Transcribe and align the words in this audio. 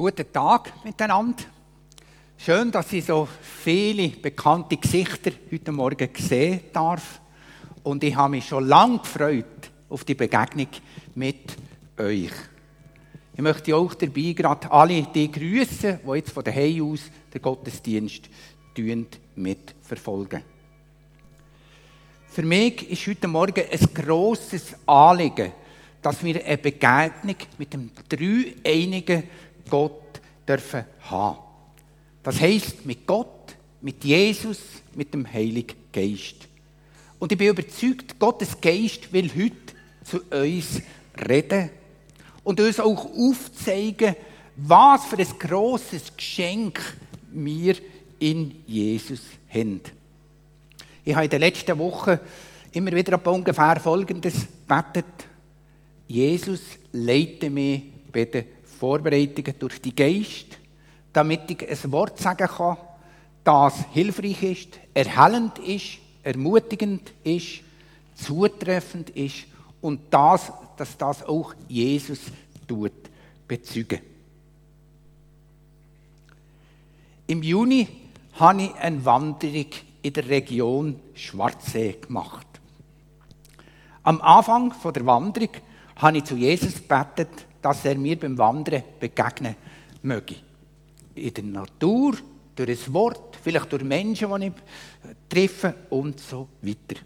Guten 0.00 0.32
Tag 0.32 0.72
miteinander. 0.82 1.44
Schön, 2.38 2.72
dass 2.72 2.90
ich 2.90 3.04
so 3.04 3.28
viele 3.42 4.08
bekannte 4.08 4.78
Gesichter 4.78 5.30
heute 5.52 5.72
Morgen 5.72 6.08
sehen 6.16 6.60
darf. 6.72 7.20
Und 7.82 8.02
ich 8.02 8.16
habe 8.16 8.30
mich 8.30 8.48
schon 8.48 8.66
lange 8.66 9.00
gefreut 9.00 9.70
auf 9.90 10.04
die 10.04 10.14
Begegnung 10.14 10.68
mit 11.16 11.54
euch. 11.98 12.32
Ich 13.34 13.42
möchte 13.42 13.76
auch 13.76 13.92
dabei 13.92 14.32
gerade 14.32 14.72
alle 14.72 15.02
die 15.02 15.30
grüßen, 15.30 16.00
die 16.02 16.16
jetzt 16.16 16.32
von 16.32 16.44
daheim 16.44 16.92
aus 16.92 17.00
den 17.34 17.42
Gottesdienst 17.42 18.30
mitverfolgen. 19.36 20.42
Für 22.26 22.42
mich 22.42 22.90
ist 22.90 23.06
heute 23.06 23.28
Morgen 23.28 23.64
ein 23.70 23.88
grosses 23.92 24.76
Anliegen, 24.86 25.52
dass 26.00 26.24
wir 26.24 26.42
eine 26.42 26.56
Begegnung 26.56 27.36
mit 27.58 27.74
dem 27.74 27.90
dreieinigen 28.08 29.24
Gott 29.70 30.20
dürfen 30.46 30.84
haben. 31.02 31.38
Das 32.22 32.40
heißt 32.40 32.84
mit 32.84 33.06
Gott, 33.06 33.56
mit 33.80 34.04
Jesus, 34.04 34.58
mit 34.94 35.14
dem 35.14 35.30
Heiligen 35.32 35.76
Geist. 35.92 36.48
Und 37.18 37.32
ich 37.32 37.38
bin 37.38 37.48
überzeugt, 37.48 38.18
Gottes 38.18 38.60
Geist 38.60 39.12
will 39.12 39.30
heute 39.34 39.54
zu 40.04 40.20
uns 40.30 40.82
reden 41.28 41.70
und 42.44 42.60
uns 42.60 42.80
auch 42.80 43.06
aufzeigen, 43.06 44.16
was 44.56 45.04
für 45.04 45.18
ein 45.18 45.38
grosses 45.38 46.14
Geschenk 46.16 46.80
wir 47.30 47.76
in 48.18 48.62
Jesus 48.66 49.20
haben. 49.48 49.80
Ich 51.04 51.14
habe 51.14 51.24
in 51.24 51.30
den 51.30 51.40
letzten 51.40 51.78
Wochen 51.78 52.18
immer 52.72 52.92
wieder 52.92 53.14
ab 53.14 53.26
ungefähr 53.26 53.80
Folgendes 53.80 54.34
gebetet. 54.66 55.06
Jesus 56.06 56.60
leite 56.92 57.50
mich 57.50 57.82
bei 58.12 58.24
den 58.24 58.44
Vorbereitungen 58.80 59.54
durch 59.58 59.78
die 59.82 59.94
Geist, 59.94 60.58
damit 61.12 61.50
ich 61.50 61.68
ein 61.68 61.92
Wort 61.92 62.18
sagen 62.18 62.48
kann, 62.48 62.78
das 63.44 63.74
hilfreich 63.92 64.42
ist, 64.42 64.80
erhellend 64.94 65.58
ist, 65.58 65.98
ermutigend 66.22 67.12
ist, 67.22 67.60
zutreffend 68.14 69.10
ist 69.10 69.44
und 69.82 70.00
das, 70.10 70.50
dass 70.78 70.96
das 70.96 71.22
auch 71.24 71.52
Jesus 71.68 72.20
tut, 72.66 72.92
bezeugen. 73.46 74.00
Im 77.26 77.42
Juni 77.42 77.86
habe 78.32 78.62
ich 78.62 78.74
eine 78.76 79.04
Wanderung 79.04 79.66
in 80.00 80.12
der 80.14 80.26
Region 80.26 80.98
Schwarzsee 81.12 81.98
gemacht. 82.00 82.46
Am 84.02 84.22
Anfang 84.22 84.72
der 84.82 85.04
Wanderung 85.04 85.50
habe 85.96 86.16
ich 86.16 86.24
zu 86.24 86.34
Jesus 86.34 86.76
gebetet, 86.76 87.28
dass 87.62 87.84
er 87.84 87.96
mir 87.96 88.18
beim 88.18 88.36
Wandern 88.38 88.82
begegnen 88.98 89.56
möge. 90.02 90.36
In 91.14 91.34
der 91.34 91.44
Natur, 91.44 92.14
durch 92.54 92.86
ein 92.86 92.94
Wort, 92.94 93.38
vielleicht 93.42 93.72
durch 93.72 93.82
Menschen, 93.82 94.40
die 94.40 94.46
ich 94.46 94.52
treffe 95.28 95.74
und 95.90 96.20
so 96.20 96.48
weiter. 96.62 97.00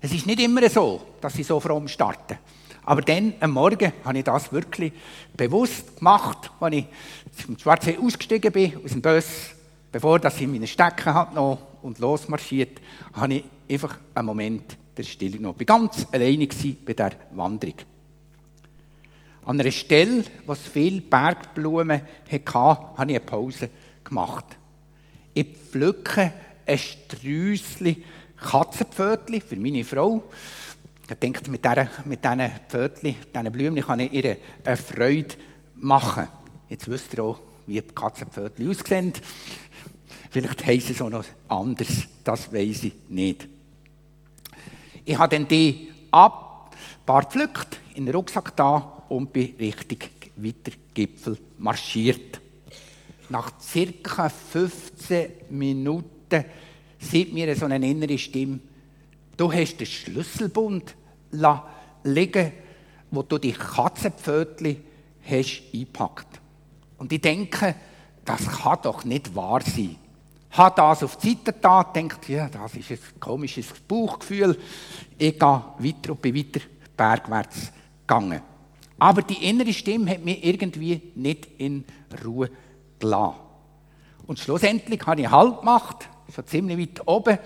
Es 0.00 0.12
ist 0.12 0.26
nicht 0.26 0.40
immer 0.40 0.68
so, 0.68 1.00
dass 1.20 1.38
ich 1.38 1.46
so 1.46 1.58
fromm 1.58 1.88
starte. 1.88 2.38
Aber 2.84 3.02
dann, 3.02 3.34
am 3.40 3.50
Morgen, 3.50 3.92
habe 4.04 4.18
ich 4.18 4.24
das 4.24 4.50
wirklich 4.52 4.92
bewusst 5.36 5.96
gemacht, 5.98 6.50
als 6.60 6.74
ich 6.74 6.86
zum 7.44 7.58
Schwarzsee 7.58 7.98
ausgestiegen 7.98 8.50
bin, 8.50 8.76
aus 8.82 8.92
dem 8.92 9.02
Bus, 9.02 9.26
bevor 9.92 10.24
ich 10.24 10.46
meine 10.46 10.66
Stecken 10.66 11.12
hatte 11.12 11.58
und 11.82 11.98
losmarschiert, 11.98 12.80
habe 13.12 13.34
ich 13.34 13.44
einfach 13.68 13.98
einen 14.14 14.26
Moment 14.26 14.76
der 14.96 15.02
Stille 15.02 15.36
genommen. 15.36 15.56
Ich 15.58 15.68
war 15.68 15.78
ganz 15.78 16.06
alleine 16.10 16.46
bei 16.46 16.92
dieser 16.92 17.10
Wanderung. 17.32 17.74
An 19.48 19.58
einer 19.58 19.70
Stelle, 19.70 20.24
wo 20.44 20.52
es 20.52 20.58
viele 20.58 21.00
Bergblumen 21.00 22.02
hatte, 22.30 22.54
habe 22.54 22.90
ich 22.96 23.00
eine 23.16 23.20
Pause 23.20 23.70
gemacht. 24.04 24.44
Ich 25.32 25.46
pflücke 25.56 26.34
ein 26.66 26.76
Sträusschen 26.78 28.04
Katzenpfötchen 28.36 29.40
für 29.40 29.56
meine 29.56 29.84
Frau. 29.84 30.22
Ich 31.08 31.14
denke, 31.14 31.50
mit 31.50 31.64
diesen 31.64 31.88
mit 32.04 32.20
Pfötchen, 32.68 33.16
diesen 33.34 33.52
Blumen, 33.52 33.82
kann 33.82 34.00
ich 34.00 34.12
ihr 34.12 34.36
eine 34.66 34.76
Freude 34.76 35.34
machen. 35.76 36.28
Jetzt 36.68 36.86
wisst 36.90 37.14
ihr 37.14 37.24
auch, 37.24 37.40
wie 37.66 37.80
die 37.80 37.94
Katzenpfötchen 37.94 38.68
aussehen. 38.68 39.14
Vielleicht 40.28 40.66
heißen 40.66 40.94
sie 40.94 41.02
auch 41.02 41.08
noch 41.08 41.24
anders, 41.48 42.06
das 42.22 42.52
weiß 42.52 42.84
ich 42.84 42.92
nicht. 43.08 43.48
Ich 45.06 45.16
habe 45.16 45.34
dann 45.34 45.48
die 45.48 45.90
ab, 46.10 46.76
paar 47.06 47.22
gepflückt, 47.22 47.80
in 47.94 48.04
den 48.04 48.14
Rucksack 48.14 48.54
da 48.54 48.97
und 49.08 49.32
bin 49.32 49.54
richtig 49.58 50.10
weiter 50.36 50.76
Gipfel 50.94 51.38
marschiert. 51.58 52.40
Nach 53.28 53.52
circa 53.60 54.28
15 54.28 55.30
Minuten 55.50 56.44
sieht 56.98 57.32
mir 57.32 57.54
so 57.54 57.66
eine 57.66 57.88
innere 57.88 58.18
Stimme, 58.18 58.60
du 59.36 59.52
hast 59.52 59.78
den 59.78 59.86
Schlüsselbund 59.86 60.94
liegen, 62.04 62.52
wo 63.10 63.22
du 63.22 63.38
die 63.38 63.52
Katzenpfötchen 63.52 64.84
hast 65.22 65.62
eingepackt. 65.72 66.40
Und 66.98 67.12
ich 67.12 67.20
denke, 67.20 67.74
das 68.24 68.46
kann 68.46 68.78
doch 68.82 69.04
nicht 69.04 69.34
wahr 69.34 69.60
sein. 69.62 69.96
Habe 70.50 70.74
das 70.76 71.02
auf 71.02 71.16
die 71.16 71.34
Seite 71.34 71.52
da, 71.60 71.84
denkt, 71.84 72.28
ja, 72.28 72.48
das 72.48 72.74
ist 72.74 72.90
ein 72.90 72.98
komisches 73.20 73.66
Bauchgefühl. 73.86 74.58
Ich 75.18 75.38
gehe 75.38 75.40
weiter 75.40 76.10
und 76.10 76.22
bin 76.22 76.34
weiter 76.34 76.60
bergwärts 76.96 77.70
gegangen. 78.06 78.40
Aber 78.98 79.22
die 79.22 79.48
innere 79.48 79.72
Stimme 79.72 80.10
hat 80.10 80.24
mich 80.24 80.44
irgendwie 80.44 81.00
nicht 81.14 81.48
in 81.58 81.84
Ruhe 82.24 82.50
gelassen. 82.98 83.36
Und 84.26 84.38
schlussendlich 84.38 85.00
habe 85.06 85.22
ich 85.22 85.30
Halt 85.30 85.60
gemacht, 85.60 86.08
schon 86.34 86.46
ziemlich 86.46 86.78
weit 86.78 87.06
oben, 87.06 87.38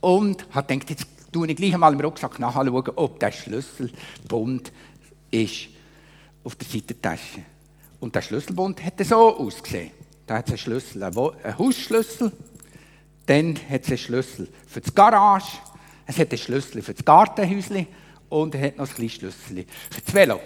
und 0.00 0.46
habe 0.54 0.66
gedacht, 0.68 0.90
jetzt 0.90 1.06
tue 1.32 1.48
ich 1.48 1.56
gleich 1.56 1.74
einmal 1.74 1.92
im 1.92 2.00
Rucksack 2.00 2.38
nachschauen, 2.38 2.68
ob 2.96 3.18
der 3.18 3.32
Schlüsselbund 3.32 4.72
ist 5.30 5.68
auf 6.44 6.54
der 6.54 6.68
Seitentasche. 6.68 7.42
Und 7.98 8.14
der 8.14 8.22
Schlüsselbund 8.22 8.84
hätte 8.84 9.04
so 9.04 9.36
ausgesehen. 9.36 9.90
Da 10.26 10.38
hat 10.38 10.46
es 10.46 10.52
einen 10.52 10.58
Schlüssel, 10.58 11.02
einen 11.02 11.58
Hausschlüssel, 11.58 12.32
dann 13.26 13.56
hat 13.68 13.82
es 13.82 13.88
einen 13.88 13.98
Schlüssel 13.98 14.48
für 14.66 14.80
das 14.80 14.94
Garage, 14.94 15.58
es 16.06 16.18
hat 16.18 16.30
einen 16.30 16.38
Schlüssel 16.38 16.82
für 16.82 16.94
das 16.94 17.04
Gartenhäuschen 17.04 17.86
und 18.28 18.54
er 18.54 18.68
hat 18.68 18.76
noch 18.76 18.88
ein 18.88 18.94
kleines 18.94 19.14
Schlüssel 19.14 19.64
für 19.90 20.00
das 20.00 20.14
Velo. 20.14 20.40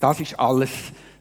Das 0.00 0.20
ist 0.20 0.38
alles 0.38 0.70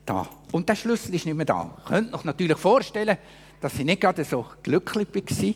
da. 0.05 0.27
Und 0.51 0.69
der 0.69 0.75
Schlüssel 0.75 1.15
ist 1.15 1.25
nicht 1.25 1.35
mehr 1.35 1.45
da. 1.45 1.75
Ihr 1.77 1.83
könnt 1.87 2.13
euch 2.13 2.23
natürlich 2.23 2.57
vorstellen, 2.57 3.17
dass 3.61 3.75
ich 3.75 3.85
nicht 3.85 4.01
gerade 4.01 4.23
so 4.23 4.45
glücklich 4.61 5.07
war. 5.13 5.53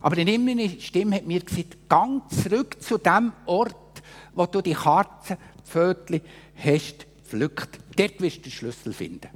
Aber 0.00 0.16
eine 0.18 0.34
innere 0.34 0.80
Stimme 0.80 1.16
hat 1.16 1.26
mir 1.26 1.40
gesagt, 1.40 1.88
gang 1.88 2.22
zurück 2.30 2.82
zu 2.82 2.98
dem 2.98 3.32
Ort, 3.46 4.02
wo 4.34 4.44
du 4.46 4.60
die 4.60 4.74
Katzenpfötchen 4.74 6.20
hast 6.56 7.06
pflückt. 7.24 7.78
Dort 7.96 8.20
wirst 8.20 8.38
du 8.38 8.42
den 8.42 8.52
Schlüssel 8.52 8.92
finden. 8.92 9.30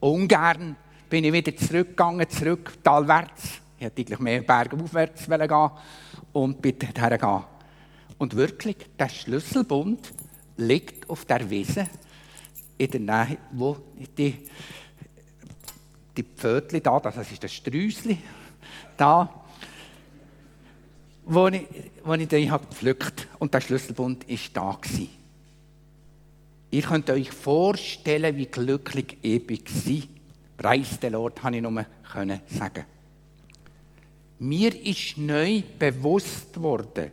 Ungern 0.00 0.76
bin 1.08 1.24
ich 1.24 1.32
wieder 1.32 1.56
zurückgegangen, 1.56 2.28
zurück 2.28 2.74
talwärts. 2.82 3.60
Ich 3.78 3.84
hätte 3.84 4.02
eigentlich 4.02 4.18
mehr 4.20 4.42
bergaufwärts 4.42 5.26
gehen 5.26 5.70
und 6.32 6.62
bin 6.62 6.78
dorthin 6.78 7.18
gehen. 7.18 7.44
Und 8.18 8.36
wirklich, 8.36 8.76
der 8.98 9.08
Schlüsselbund 9.08 10.12
liegt 10.56 11.08
auf 11.08 11.24
der 11.24 11.48
Wiese 11.48 11.88
in 12.78 12.90
der 12.90 13.00
Nähe, 13.00 13.38
wo 13.52 13.76
die, 14.16 14.34
die 16.16 16.22
Pfötchen 16.22 16.82
da, 16.82 17.00
das 17.00 17.30
ist 17.30 17.42
das 17.42 17.52
Sträußchen 17.52 18.18
da, 18.96 19.44
wo 21.24 21.48
ich, 21.48 21.66
wo 22.04 22.14
ich 22.14 22.28
den 22.28 22.50
habe 22.50 22.66
gepflückt 22.66 23.28
und 23.38 23.52
der 23.52 23.60
Schlüsselbund 23.60 24.28
war 24.28 24.38
da 24.52 24.78
gewesen. 24.80 25.08
Ihr 26.70 26.82
könnt 26.82 27.10
euch 27.10 27.30
vorstellen, 27.30 28.36
wie 28.36 28.46
glücklich 28.46 29.16
ich 29.22 29.48
war. 29.48 30.08
Preis 30.56 30.98
der 31.00 31.10
Lord, 31.10 31.42
habe 31.42 31.56
ich 31.56 31.62
nur 31.62 31.84
sagen. 32.46 32.84
Mir 34.38 34.84
ist 34.84 35.16
neu 35.16 35.62
bewusst 35.78 36.60
worden, 36.60 37.10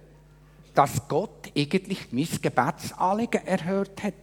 dass 0.73 1.07
Gott 1.07 1.51
eigentlich 1.55 2.07
mein 2.11 2.27
Gebetsanliegen 2.41 3.45
erhört 3.45 4.03
hat. 4.03 4.13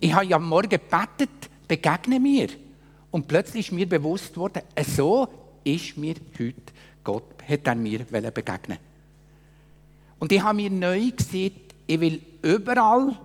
Ich 0.00 0.12
habe 0.12 0.26
ja 0.26 0.36
am 0.36 0.48
Morgen 0.48 0.68
gebetet, 0.68 1.50
begegne 1.68 2.18
mir. 2.20 2.48
Und 3.10 3.28
plötzlich 3.28 3.68
ist 3.68 3.72
mir 3.72 3.88
bewusst 3.88 4.36
worden, 4.36 4.62
so 4.86 5.28
ist 5.62 5.96
mir 5.96 6.14
heute 6.38 6.54
Gott, 7.02 7.42
hat 7.46 7.66
er 7.66 7.74
mir 7.74 8.00
begegnen 8.00 8.78
Und 10.18 10.32
ich 10.32 10.42
habe 10.42 10.56
mir 10.56 10.70
neu 10.70 11.10
gesehen, 11.10 11.54
ich 11.86 12.00
will 12.00 12.20
überall 12.42 13.16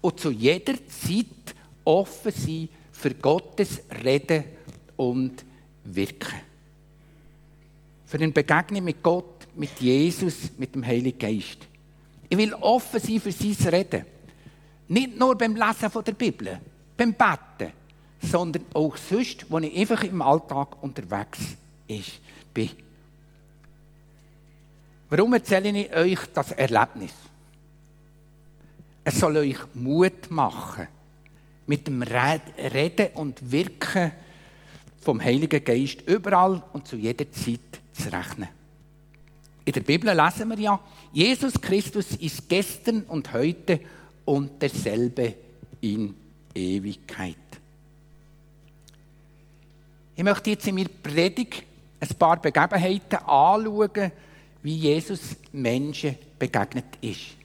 und 0.00 0.20
zu 0.20 0.30
jeder 0.30 0.74
Zeit 0.86 1.54
offen 1.84 2.32
sein 2.32 2.68
für 2.90 3.14
Gottes 3.14 3.80
Reden 4.04 4.44
und 4.96 5.44
Wirken. 5.84 6.40
Für 8.04 8.18
eine 8.18 8.28
Begegnung 8.28 8.84
mit 8.84 9.02
Gott, 9.02 9.48
mit 9.56 9.80
Jesus, 9.80 10.50
mit 10.58 10.74
dem 10.74 10.84
Heiligen 10.84 11.18
Geist. 11.18 11.68
Ich 12.32 12.38
will 12.38 12.54
offen 12.54 12.98
sein 12.98 13.20
für 13.20 13.30
sein 13.30 13.74
Reden. 13.74 14.06
Nicht 14.88 15.18
nur 15.18 15.36
beim 15.36 15.54
Lesen 15.54 15.90
der 16.02 16.12
Bibel, 16.14 16.58
beim 16.96 17.12
Beten, 17.12 17.74
sondern 18.22 18.64
auch 18.72 18.96
sonst, 18.96 19.44
wo 19.50 19.58
ich 19.58 19.76
einfach 19.76 20.02
im 20.02 20.22
Alltag 20.22 20.82
unterwegs 20.82 21.40
bin. 22.54 22.70
Warum 25.10 25.34
erzähle 25.34 25.78
ich 25.78 25.94
euch 25.94 26.20
das 26.32 26.52
Erlebnis? 26.52 27.12
Es 29.04 29.20
soll 29.20 29.36
euch 29.36 29.58
Mut 29.74 30.30
machen, 30.30 30.88
mit 31.66 31.86
dem 31.86 32.00
Reden 32.00 33.08
und 33.12 33.52
Wirken 33.52 34.10
vom 35.02 35.22
Heiligen 35.22 35.62
Geist 35.62 36.00
überall 36.08 36.62
und 36.72 36.88
zu 36.88 36.96
jeder 36.96 37.30
Zeit 37.30 37.60
zu 37.92 38.10
rechnen. 38.10 38.61
In 39.64 39.72
der 39.72 39.80
Bibel 39.80 40.14
lesen 40.14 40.48
wir 40.48 40.58
ja, 40.58 40.80
Jesus 41.12 41.60
Christus 41.60 42.16
ist 42.16 42.48
gestern 42.48 43.02
und 43.02 43.32
heute 43.32 43.80
und 44.24 44.60
derselbe 44.60 45.34
in 45.80 46.14
Ewigkeit. 46.54 47.36
Ich 50.16 50.24
möchte 50.24 50.50
jetzt 50.50 50.66
in 50.66 50.74
meiner 50.74 50.88
Predigt 50.88 51.64
ein 52.00 52.08
paar 52.18 52.40
Begebenheiten 52.40 53.18
anschauen, 53.18 54.12
wie 54.62 54.76
Jesus 54.76 55.36
Menschen 55.52 56.16
begegnet 56.38 56.84
ist. 57.00 57.36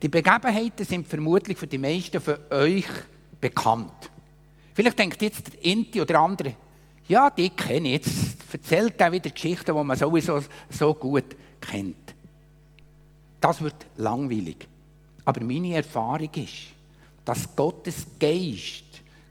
Die 0.00 0.08
Begebenheiten 0.08 0.84
sind 0.86 1.06
vermutlich 1.06 1.58
für 1.58 1.66
die 1.66 1.78
meisten 1.78 2.20
von 2.20 2.36
euch 2.50 2.86
bekannt. 3.40 4.10
Vielleicht 4.74 4.98
denkt 4.98 5.20
jetzt 5.22 5.52
der 5.52 5.64
Inti 5.64 6.00
oder 6.00 6.20
andere, 6.20 6.54
ja, 7.08 7.30
die 7.30 7.50
kenne 7.50 7.94
ich. 7.94 8.06
Jetzt 8.06 8.52
erzählt 8.52 9.00
er 9.00 9.12
wieder 9.12 9.30
Geschichten, 9.30 9.74
die 9.76 9.84
man 9.84 9.96
sowieso 9.96 10.40
so 10.70 10.94
gut 10.94 11.36
kennt. 11.60 12.14
Das 13.40 13.60
wird 13.62 13.86
langweilig. 13.96 14.68
Aber 15.24 15.42
meine 15.42 15.74
Erfahrung 15.74 16.30
ist, 16.34 16.72
dass 17.24 17.54
Gottes 17.54 18.06
Geist, 18.18 18.84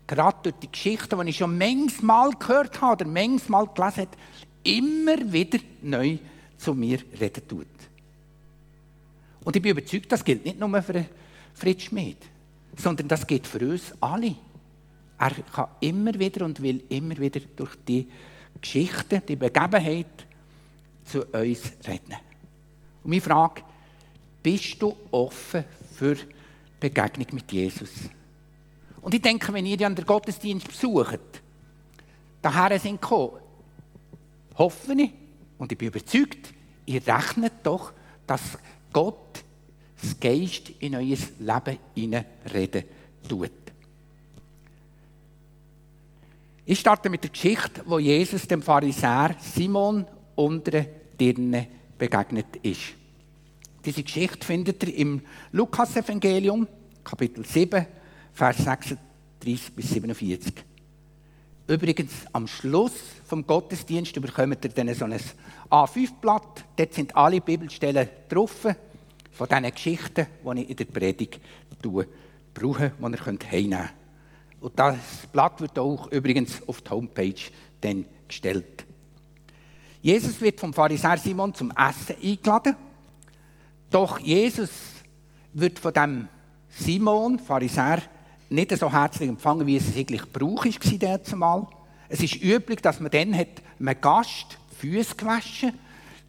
gerade 0.06 0.38
durch 0.44 0.56
die 0.62 0.72
Geschichten, 0.72 1.20
die 1.20 1.30
ich 1.30 1.38
schon 1.38 1.58
manchmal 1.58 2.32
gehört 2.32 2.82
habe 2.82 3.04
oder 3.04 3.12
manchmal 3.12 3.68
gelesen 3.68 4.02
habe, 4.02 4.18
immer 4.64 5.32
wieder 5.32 5.60
neu 5.82 6.18
zu 6.58 6.74
mir 6.74 7.00
reden 7.20 7.48
tut. 7.48 7.68
Und 9.44 9.56
ich 9.56 9.62
bin 9.62 9.72
überzeugt, 9.72 10.12
das 10.12 10.24
gilt 10.24 10.46
nicht 10.46 10.60
nur 10.60 10.82
für 10.82 11.06
Fritz 11.54 11.84
Schmid, 11.84 12.18
sondern 12.76 13.08
das 13.08 13.26
gilt 13.26 13.48
für 13.48 13.60
uns 13.60 13.94
alle. 14.02 14.36
Er 15.20 15.32
kann 15.32 15.68
immer 15.80 16.14
wieder 16.14 16.46
und 16.46 16.62
will 16.62 16.84
immer 16.90 17.18
wieder 17.18 17.40
durch 17.56 17.76
die 17.88 18.08
Geschichte, 18.62 19.22
die 19.22 19.36
Begebenheit 19.36 20.26
zu 21.06 21.24
uns 21.26 21.72
reden. 21.88 22.16
Und 23.04 23.10
meine 23.10 23.22
Frage, 23.22 23.64
bist 24.44 24.82
du 24.82 24.96
offen 25.12 25.64
für 25.96 26.18
Begegnung 26.80 27.28
mit 27.32 27.52
Jesus? 27.52 28.10
Und 29.02 29.14
ich 29.14 29.22
denke, 29.22 29.54
wenn 29.54 29.66
ihr 29.66 29.78
den 29.78 29.96
Gottesdienst 29.96 30.68
besucht, 30.68 31.42
daher 32.42 32.80
sind 32.80 33.02
gekommen, 33.02 33.40
hoffe 34.58 34.94
ich 34.94 35.12
und 35.58 35.72
ich 35.72 35.78
bin 35.78 35.88
überzeugt, 35.88 36.54
ihr 36.86 37.06
rechnet 37.08 37.54
doch, 37.64 37.94
dass 38.26 38.58
Gott 38.92 39.44
das 40.02 40.20
Geist 40.20 40.72
in 40.80 40.96
euer 40.96 41.18
Leben 41.40 41.80
hineinreden 41.96 42.84
tut. 43.28 43.52
Ich 46.70 46.82
starte 46.82 47.10
mit 47.10 47.24
der 47.24 47.30
Geschichte, 47.30 47.82
wo 47.86 47.98
Jesus 47.98 48.46
dem 48.46 48.62
Pharisäer 48.62 49.38
Simon 49.40 50.06
unter 50.36 50.82
Dirne 51.18 51.66
begegnet 51.98 52.58
ist. 52.62 52.94
Diese 53.86 54.04
Geschichte 54.04 54.46
findet 54.46 54.84
ihr 54.84 54.94
im 54.98 55.22
Lukas-Evangelium, 55.54 56.68
Kapitel 57.06 57.46
7, 57.46 57.86
Vers 58.34 58.58
36 58.58 59.72
bis 59.78 59.92
47. 59.92 60.56
Übrigens, 61.68 62.12
am 62.34 62.48
Schluss 62.48 62.96
vom 63.26 63.48
Gottesdienst 63.48 64.22
bekommt 64.22 64.66
ihr 64.66 64.72
dann 64.72 64.94
so 64.94 65.06
ein 65.06 65.18
A5-Blatt. 65.70 66.66
Dort 66.76 66.94
sind 66.94 67.16
alle 67.16 67.40
Bibelstellen 67.40 68.10
drauf 68.28 68.68
von 69.32 69.48
diesen 69.48 69.72
Geschichten, 69.72 70.28
die 70.44 70.64
ich 70.64 70.70
in 70.70 70.76
der 70.76 70.84
Predigt 70.84 71.40
brauche, 71.82 72.08
die 72.54 72.62
ihr 72.62 73.26
heimnehmen 73.26 73.40
könnt. 73.40 74.07
Und 74.68 74.78
das 74.78 74.98
Blatt 75.32 75.62
wird 75.62 75.80
auch 75.80 76.12
übrigens 76.12 76.62
auf 76.68 76.82
die 76.82 76.90
Homepage 76.90 77.40
dann 77.80 78.04
gestellt. 78.28 78.86
Jesus 80.02 80.42
wird 80.42 80.60
vom 80.60 80.74
Pharisäer 80.74 81.18
Simon 81.18 81.54
zum 81.54 81.72
Essen 81.72 82.18
eingeladen. 82.22 82.76
Doch 83.90 84.20
Jesus 84.20 84.70
wird 85.54 85.80
von 85.80 85.94
dem 85.94 86.28
Simon, 86.68 87.40
Pharisäer, 87.40 88.02
nicht 88.50 88.78
so 88.78 88.92
herzlich 88.92 89.30
empfangen, 89.30 89.66
wie 89.66 89.78
es 89.78 89.96
eigentlich 89.96 90.30
Brauch 90.34 90.66
war 90.66 91.24
zumal. 91.24 91.66
Es 92.10 92.22
ist 92.22 92.36
üblich, 92.44 92.82
dass 92.82 93.00
man 93.00 93.10
dann 93.10 93.34
hat 93.38 93.48
einem 93.80 94.02
Gast 94.02 94.58
die 94.72 94.76
Füße 94.76 95.16
gewaschen 95.16 95.72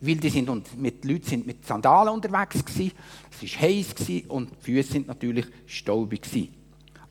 weil 0.00 0.14
die 0.14 0.28
sind 0.28 0.48
und 0.48 0.80
mit 0.80 1.04
Leute 1.04 1.28
sind 1.28 1.44
mit 1.44 1.66
Sandalen 1.66 2.14
unterwegs 2.14 2.64
gewesen. 2.64 2.92
Es 3.32 3.42
war 3.42 3.62
heiß 3.62 3.94
und 4.28 4.50
die 4.50 4.64
Füße 4.64 4.92
sind 4.92 5.08
natürlich 5.08 5.46
staubig 5.66 6.22
gewesen. 6.22 6.54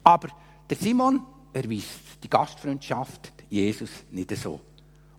Aber 0.06 0.30
der 0.70 0.78
Simon 0.78 1.22
erweist 1.54 2.24
die 2.24 2.30
Gastfreundschaft 2.30 3.32
Jesus 3.50 3.90
nicht 4.12 4.36
so. 4.36 4.60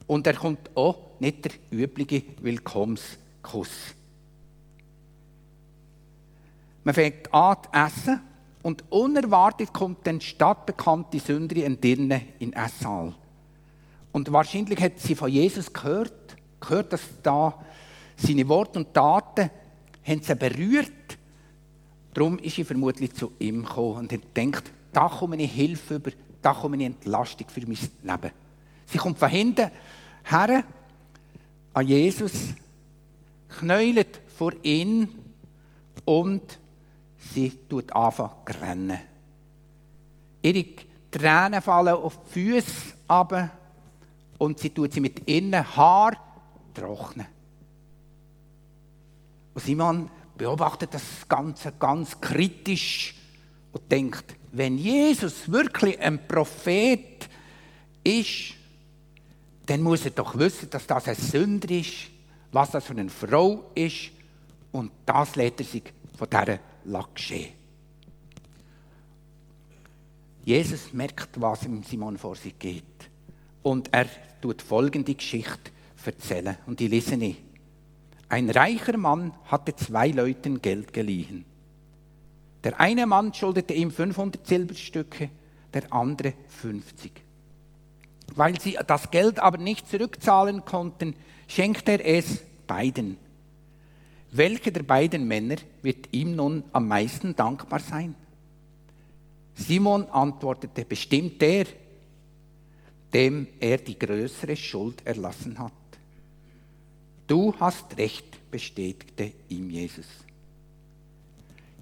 Und 0.06 0.27
er 0.27 0.35
kommt 0.35 0.71
auch 0.75 1.19
nicht 1.21 1.45
der 1.45 1.53
übliche 1.71 2.23
Willkommenskuss. 2.41 3.71
Man 6.85 6.95
fängt 6.95 7.33
an 7.35 7.56
zu 7.62 7.71
essen 7.73 8.21
und 8.62 8.85
unerwartet 8.91 9.73
kommt 9.73 10.06
dann 10.06 10.21
stadtbekannte 10.21 11.19
Sünderin 11.19 11.81
Dirne 11.81 12.23
in 12.39 12.53
Essal. 12.53 13.15
Und 14.12 14.33
wahrscheinlich 14.33 14.81
hat 14.81 14.99
sie 14.99 15.15
von 15.15 15.31
Jesus 15.31 15.73
gehört, 15.73 16.37
gehört, 16.61 16.93
dass 16.93 17.03
da 17.23 17.62
seine 18.17 18.49
Worte 18.49 18.79
und 18.79 18.95
Taten 18.95 19.50
haben 20.03 20.23
sie 20.23 20.35
berührt. 20.35 21.19
Darum 22.15 22.39
ist 22.39 22.56
sie 22.56 22.65
vermutlich 22.65 23.15
zu 23.15 23.33
ihm 23.39 23.65
gekommen 23.65 23.99
und 23.99 24.12
hat 24.12 24.35
gedacht, 24.35 24.73
da 24.93 25.08
komme 25.08 25.37
ich 25.37 25.52
Hilfe 25.52 25.96
über, 25.96 26.11
da 26.43 26.55
komme 26.55 26.76
ich 26.76 26.85
Entlastung 26.85 27.49
für 27.49 27.61
mein 27.61 27.79
Leben. 28.02 28.31
Sie 28.87 28.99
kommt 28.99 29.19
von 29.19 29.29
hinten 29.29 29.70
her 30.25 30.64
an 31.75 31.87
Jesus, 31.87 32.55
knäulet 33.49 34.20
vor 34.37 34.52
ihn 34.62 35.08
und 36.05 36.58
sie 37.19 37.50
tut 37.69 37.93
anfangen 37.93 38.31
zu 38.46 38.61
rennen. 38.61 38.99
Ihre 40.43 40.64
Tränen 41.11 41.61
fallen 41.61 41.94
auf 41.94 42.19
die 42.25 42.32
Füße 42.32 42.94
ab 43.08 43.50
und 44.38 44.59
sie 44.59 44.71
tut 44.71 44.92
sie 44.92 45.00
mit 45.00 45.28
innen 45.28 45.76
Haar 45.76 46.16
trocknen. 46.75 47.26
Und 49.54 49.62
Simon 49.62 50.11
beobachtet 50.37 50.95
das 50.95 51.28
Ganze 51.28 51.73
ganz 51.73 52.21
kritisch 52.21 53.14
und 53.73 53.90
denkt, 53.90 54.38
wenn 54.52 54.78
Jesus 54.78 55.50
wirklich 55.50 55.99
ein 56.00 56.26
Prophet 56.26 57.28
ist, 58.02 58.55
dann 59.67 59.83
muss 59.83 60.05
er 60.05 60.12
doch 60.12 60.38
wissen, 60.38 60.71
dass 60.71 60.87
das 60.87 61.09
ein 61.09 61.14
Sünder 61.14 61.71
ist, 61.71 62.09
was 62.52 62.71
das 62.71 62.85
für 62.85 62.95
eine 62.95 63.11
Frau 63.11 63.71
ist 63.75 64.11
und 64.73 64.90
das 65.05 65.37
lässt 65.37 65.61
er 65.61 65.67
sich 65.67 65.83
von 66.17 66.28
dieser 66.31 66.59
geschehen. 67.14 67.52
Jesus 70.45 70.95
merkt, 70.95 71.38
was 71.38 71.64
im 71.64 71.83
Simon 71.83 72.17
vor 72.17 72.35
sich 72.35 72.59
geht. 72.59 72.85
Und 73.62 73.93
er 73.93 74.07
tut 74.40 74.62
folgende 74.62 75.14
Geschichte 75.14 75.71
erzählen. 76.02 76.57
Und 76.64 76.81
die 76.81 76.88
lese 76.88 77.17
ich. 77.17 77.37
Ein 78.31 78.49
reicher 78.49 78.97
Mann 78.97 79.35
hatte 79.45 79.76
zwei 79.76 80.09
Leuten 80.09 80.62
Geld 80.62 80.95
geliehen. 80.95 81.45
Der 82.65 82.81
eine 82.81 83.07
Mann 83.07 83.33
schuldete 83.35 83.75
ihm 83.75 83.91
500 83.91 84.47
Silberstücke, 84.47 85.31
der 85.73 85.93
andere 85.93 86.35
50. 86.49 87.12
Weil 88.35 88.61
sie 88.61 88.79
das 88.87 89.11
Geld 89.11 89.38
aber 89.38 89.59
nicht 89.59 89.88
zurückzahlen 89.88 90.65
konnten, 90.65 91.15
schenkte 91.47 91.93
er 91.93 92.05
es 92.05 92.43
beiden. 92.67 93.17
Welcher 94.31 94.71
der 94.71 94.83
beiden 94.83 95.27
Männer 95.27 95.57
wird 95.83 96.09
ihm 96.12 96.37
nun 96.37 96.65
am 96.73 96.88
meisten 96.88 97.35
dankbar 97.35 97.81
sein? 97.81 98.15
Simon 99.55 100.05
antwortete, 100.11 100.85
bestimmt 100.85 101.41
der, 101.41 101.67
dem 103.12 103.49
er 103.59 103.79
die 103.79 103.99
größere 103.99 104.57
Schuld 104.57 105.05
erlassen 105.07 105.59
hat. 105.59 105.73
Du 107.27 107.55
hast 107.59 107.97
recht, 107.97 108.50
bestätigte 108.50 109.33
ihm 109.49 109.71
Jesus. 109.71 110.07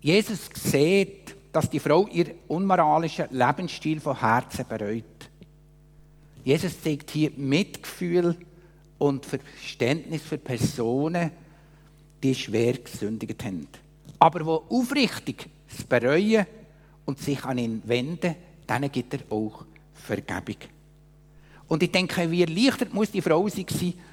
Jesus 0.01 0.51
sieht, 0.55 1.35
dass 1.53 1.71
die 1.71 1.81
Frau 1.81 2.07
ihr 2.09 2.35
unmoralischen 2.49 3.27
Lebensstil 3.31 4.01
von 4.01 4.19
Herzen 4.19 4.67
bereut. 4.69 5.05
Jesus 6.45 6.81
zeigt 6.83 7.11
hier 7.11 7.31
Mitgefühl 7.37 8.37
und 8.99 9.27
Verständnis 9.27 10.23
für 10.23 10.39
Personen, 10.39 11.31
die 12.23 12.35
schwer 12.35 12.75
gesündigt 12.75 13.45
haben. 13.45 13.67
Aber 14.19 14.45
wo 14.47 14.65
aufrichtig 14.69 15.49
es 15.69 15.85
bereuen 15.85 16.47
und 17.05 17.19
sich 17.19 17.45
an 17.45 17.59
ihn 17.59 17.83
wenden, 17.85 18.37
denen 18.69 18.93
gibt 18.93 19.15
er 19.15 19.21
auch 19.31 19.65
Vergebung. 19.95 20.57
Und 21.69 21.83
ich 21.83 21.91
denke, 21.91 22.31
wie 22.31 22.43
erleichtert 22.43 22.95
muss 22.95 23.11
die 23.11 23.23
Frau 23.23 23.49
sein, 23.49 23.67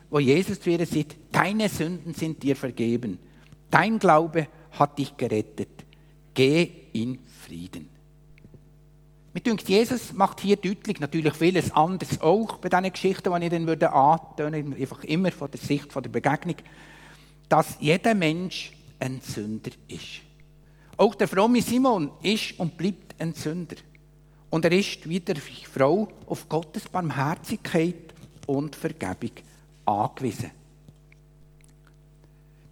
wo 0.09 0.19
Jesus 0.19 0.59
zu 0.59 0.69
ihr 0.69 0.85
sagt, 0.85 1.15
deine 1.31 1.69
Sünden 1.69 2.13
sind 2.13 2.41
dir 2.41 2.55
vergeben. 2.55 3.19
Dein 3.69 3.99
Glaube 3.99 4.47
hat 4.73 4.97
dich 4.99 5.15
gerettet. 5.17 5.85
Geh 6.33 6.69
in 6.93 7.19
Frieden. 7.45 7.89
Mir 9.33 9.41
denkt, 9.41 9.67
Jesus 9.67 10.13
macht 10.13 10.41
hier 10.41 10.57
deutlich, 10.57 10.99
natürlich 10.99 11.33
vieles 11.33 11.71
anderes 11.71 12.21
auch 12.21 12.57
bei 12.57 12.69
diesen 12.69 12.93
Geschichten, 12.93 13.33
die 13.33 13.45
ich 13.45 13.51
dann 13.51 13.65
würde 13.65 13.91
einfach 13.91 15.03
immer 15.05 15.31
von 15.31 15.49
der 15.49 15.59
Sicht 15.59 15.91
von 15.91 16.03
der 16.03 16.11
Begegnung, 16.11 16.57
dass 17.49 17.77
jeder 17.79 18.13
Mensch 18.13 18.73
ein 18.99 19.21
Sünder 19.21 19.71
ist. 19.87 20.21
Auch 20.97 21.15
der 21.15 21.27
fromme 21.27 21.61
Simon 21.61 22.11
ist 22.21 22.59
und 22.59 22.77
bleibt 22.77 23.15
ein 23.19 23.33
Sünder. 23.33 23.75
Und 24.51 24.65
er 24.65 24.71
ist 24.71 25.09
wie 25.09 25.19
der 25.19 25.37
Frau 25.37 26.07
auf 26.27 26.47
Gottes 26.47 26.87
Barmherzigkeit 26.87 28.13
und 28.45 28.75
Vergebung 28.75 29.31
angewiesen. 29.85 30.51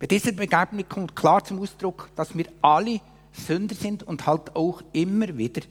Bei 0.02 0.08
dieser 0.08 0.32
Begegnung 0.32 0.90
kommt 0.90 1.16
klar 1.16 1.44
zum 1.44 1.62
Ausdruck, 1.62 2.10
dass 2.16 2.36
wir 2.36 2.48
alle 2.64 3.00
Sünder 3.34 3.76
sind 3.76 4.02
und 4.02 4.26
halt 4.26 4.56
auch 4.56 4.82
immer 4.94 5.38
wieder 5.38 5.62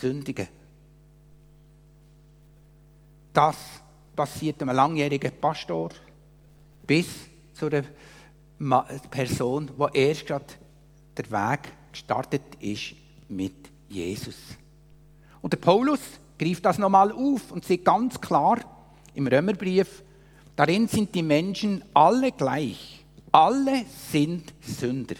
sündigen. 0.00 0.48
Das 3.34 3.56
passiert 4.16 4.62
einem 4.62 4.74
langjährigen 4.74 5.32
Pastor 5.38 5.90
bis 6.86 7.06
zu 7.52 7.66
einer 7.66 8.84
Person, 9.10 9.70
die 9.76 9.98
erst 9.98 10.26
gerade 10.28 10.46
der 11.14 11.30
Weg 11.30 11.60
gestartet 11.92 12.42
ist 12.60 12.94
mit 13.28 13.68
Jesus. 13.90 14.36
Und 15.42 15.52
der 15.52 15.58
Paulus 15.58 16.00
greift 16.38 16.64
das 16.64 16.78
nochmal 16.78 17.12
auf 17.12 17.52
und 17.52 17.66
sieht 17.66 17.84
ganz 17.84 18.18
klar 18.18 18.60
im 19.12 19.26
Römerbrief, 19.26 20.02
darin 20.56 20.88
sind 20.88 21.14
die 21.14 21.22
Menschen 21.22 21.84
alle 21.92 22.32
gleich. 22.32 23.03
Alle 23.34 23.84
sind 24.12 24.54
Sünder. 24.60 25.16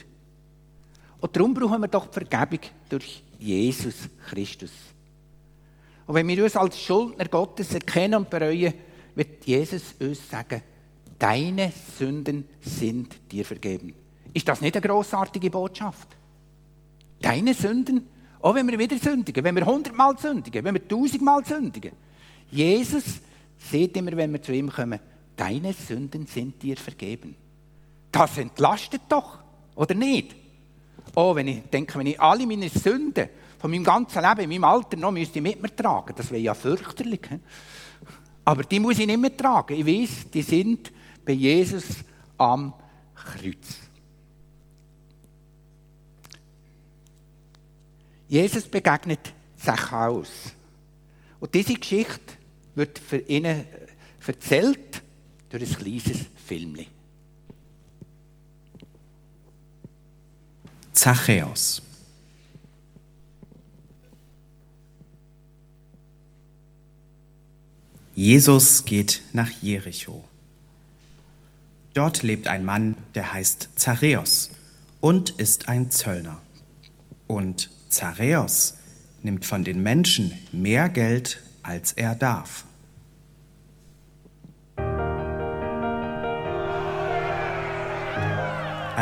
Und 1.21 1.35
darum 1.35 1.53
brauchen 1.53 1.81
wir 1.81 1.89
doch 1.89 2.07
die 2.07 2.13
Vergebung 2.13 2.61
durch 2.89 3.25
Jesus 3.41 4.09
Christus. 4.29 4.71
Und 6.07 6.15
wenn 6.15 6.29
wir 6.29 6.45
uns 6.45 6.55
als 6.55 6.81
Schuldner 6.81 7.25
Gottes 7.25 7.75
erkennen 7.75 8.15
und 8.15 8.31
bereuen, 8.31 8.73
wird 9.17 9.45
Jesus 9.45 9.97
uns 9.99 10.31
sagen, 10.31 10.63
deine 11.19 11.73
Sünden 11.99 12.45
sind 12.61 13.17
dir 13.33 13.45
vergeben. 13.45 13.93
Ist 14.33 14.47
das 14.47 14.61
nicht 14.61 14.77
eine 14.77 14.87
großartige 14.87 15.51
Botschaft? 15.51 16.07
Deine 17.21 17.53
Sünden, 17.53 18.07
auch 18.41 18.55
wenn 18.55 18.69
wir 18.69 18.79
wieder 18.79 18.97
sündigen, 18.97 19.43
wenn 19.43 19.57
wir 19.57 19.67
hundertmal 19.67 20.17
sündigen, 20.17 20.63
wenn 20.63 20.75
wir 20.75 20.87
tausendmal 20.87 21.45
sündigen. 21.45 21.91
Jesus 22.49 23.21
sieht 23.59 23.97
immer, 23.97 24.17
wenn 24.17 24.31
wir 24.31 24.41
zu 24.41 24.53
ihm 24.53 24.71
kommen, 24.71 25.01
deine 25.35 25.73
Sünden 25.73 26.29
sind 26.29 26.63
dir 26.63 26.77
vergeben. 26.77 27.35
Das 28.15 28.39
entlastet 28.39 29.03
doch, 29.09 29.41
oder 29.75 29.93
nicht? 29.93 30.37
Oh, 31.17 31.35
wenn 31.35 31.49
ich 31.49 31.63
denke, 31.65 31.99
wenn 31.99 32.07
ich 32.07 32.21
alle 32.21 32.47
meine 32.47 32.69
Sünden 32.69 33.29
von 33.59 33.73
meinem 33.73 33.83
ganzen 33.83 34.23
Leben, 34.23 34.43
in 34.43 34.51
meinem 34.51 34.65
Alter 34.65 34.97
noch 34.97 35.11
müsste 35.11 35.41
mit 35.41 35.61
mir 35.61 35.75
tragen, 35.75 36.15
das 36.17 36.31
wäre 36.31 36.41
ja 36.41 36.55
fürchterlich. 36.55 37.23
Aber 38.45 38.63
die 38.63 38.79
muss 38.79 39.01
ich 39.01 39.07
nicht 39.09 39.19
mehr 39.19 39.37
tragen. 39.37 39.75
Ich 39.75 39.85
weiß, 39.85 40.31
die 40.31 40.43
sind 40.43 40.93
bei 41.25 41.33
Jesus 41.33 41.87
am 42.39 42.73
Kreuz. 43.17 43.79
Jesus 48.29 48.69
begegnet 48.69 49.33
Zachäus. 49.57 50.53
Und 51.41 51.53
diese 51.53 51.75
Geschichte 51.75 52.35
wird 52.77 52.97
für 52.97 53.19
ihn 53.19 53.65
erzählt 54.25 55.03
durch 55.51 55.63
ein 55.65 55.77
kleines 55.77 56.27
Filmchen. 56.47 56.94
Zachäus. 60.95 61.83
Jesus 68.15 68.85
geht 68.85 69.23
nach 69.33 69.51
Jericho. 69.61 70.23
Dort 71.95 72.23
lebt 72.23 72.47
ein 72.47 72.65
Mann, 72.65 72.97
der 73.17 73.33
heißt 73.33 73.71
Zachäus 73.75 74.51
und 75.01 75.31
ist 75.31 75.69
ein 75.69 75.91
Zöllner. 75.91 76.41
Und 77.27 77.71
Zachäus 77.89 78.75
nimmt 79.23 79.45
von 79.45 79.65
den 79.65 79.83
Menschen 79.83 80.33
mehr 80.53 80.89
Geld, 80.89 81.43
als 81.65 81.93
er 81.93 82.15
darf. 82.15 82.65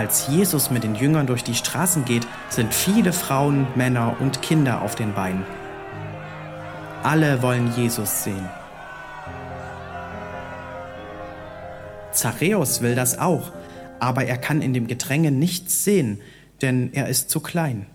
Als 0.03 0.27
Jesus 0.27 0.69
mit 0.73 0.83
den 0.83 0.97
Jüngern 0.97 1.29
durch 1.29 1.45
die 1.45 1.55
Straßen 1.55 2.05
geht, 2.05 2.27
sind 2.49 2.75
viele 2.75 3.13
Frauen, 3.13 3.69
Männer 3.77 4.17
und 4.19 4.43
Kinder 4.43 4.83
auf 4.83 4.97
den 4.97 5.15
Beinen. 5.15 5.45
Alle 7.05 7.41
wollen 7.41 7.73
Jesus 7.77 8.25
sehen. 8.25 8.49
Zachäus 12.11 12.83
will 12.83 12.97
das 12.97 13.17
auch, 13.17 13.53
aber 14.01 14.25
er 14.25 14.39
kann 14.39 14.61
in 14.61 14.75
dem 14.75 14.89
Gedränge 14.89 15.31
nichts 15.31 15.85
sehen, 15.85 16.21
denn 16.63 16.93
er 16.93 17.07
ist 17.07 17.31
zu 17.31 17.39
klein. 17.39 17.87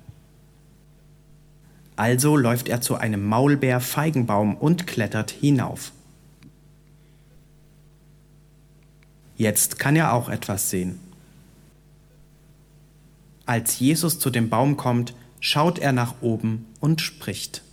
Also 1.97 2.37
läuft 2.37 2.69
er 2.69 2.79
zu 2.79 2.95
einem 2.95 3.25
Maulbeer-Feigenbaum 3.25 4.55
und 4.55 4.87
klettert 4.87 5.31
hinauf. 5.31 5.91
Jetzt 9.35 9.77
kann 9.77 9.97
er 9.97 10.13
auch 10.13 10.29
etwas 10.29 10.69
sehen. 10.69 11.01
Als 13.47 13.79
Jesus 13.79 14.19
zu 14.19 14.29
dem 14.29 14.49
Baum 14.49 14.75
kommt, 14.75 15.13
schaut 15.39 15.79
er 15.79 15.93
nach 15.93 16.15
oben 16.21 16.65
und 16.81 16.99
spricht. 16.99 17.63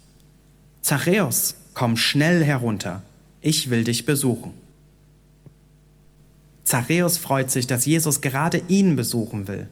Zachäus, 0.82 1.56
komm 1.74 1.96
schnell 1.96 2.44
herunter, 2.44 3.02
ich 3.40 3.70
will 3.70 3.82
dich 3.82 4.06
besuchen. 4.06 4.52
Zachäus 6.62 7.18
freut 7.18 7.50
sich, 7.50 7.66
dass 7.66 7.86
Jesus 7.86 8.20
gerade 8.20 8.62
ihn 8.68 8.94
besuchen 8.94 9.48
will. 9.48 9.68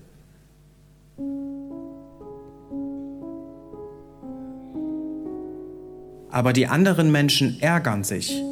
Aber 6.31 6.53
die 6.53 6.67
anderen 6.67 7.13
Menschen 7.13 7.61
ärgern 7.63 8.03
sich. 8.03 8.43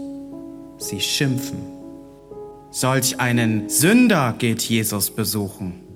Sie 0.79 1.01
schimpfen. 1.01 1.59
Solch 2.71 3.19
einen 3.19 3.69
Sünder 3.69 4.35
geht 4.39 4.63
Jesus 4.63 5.11
besuchen. 5.11 5.90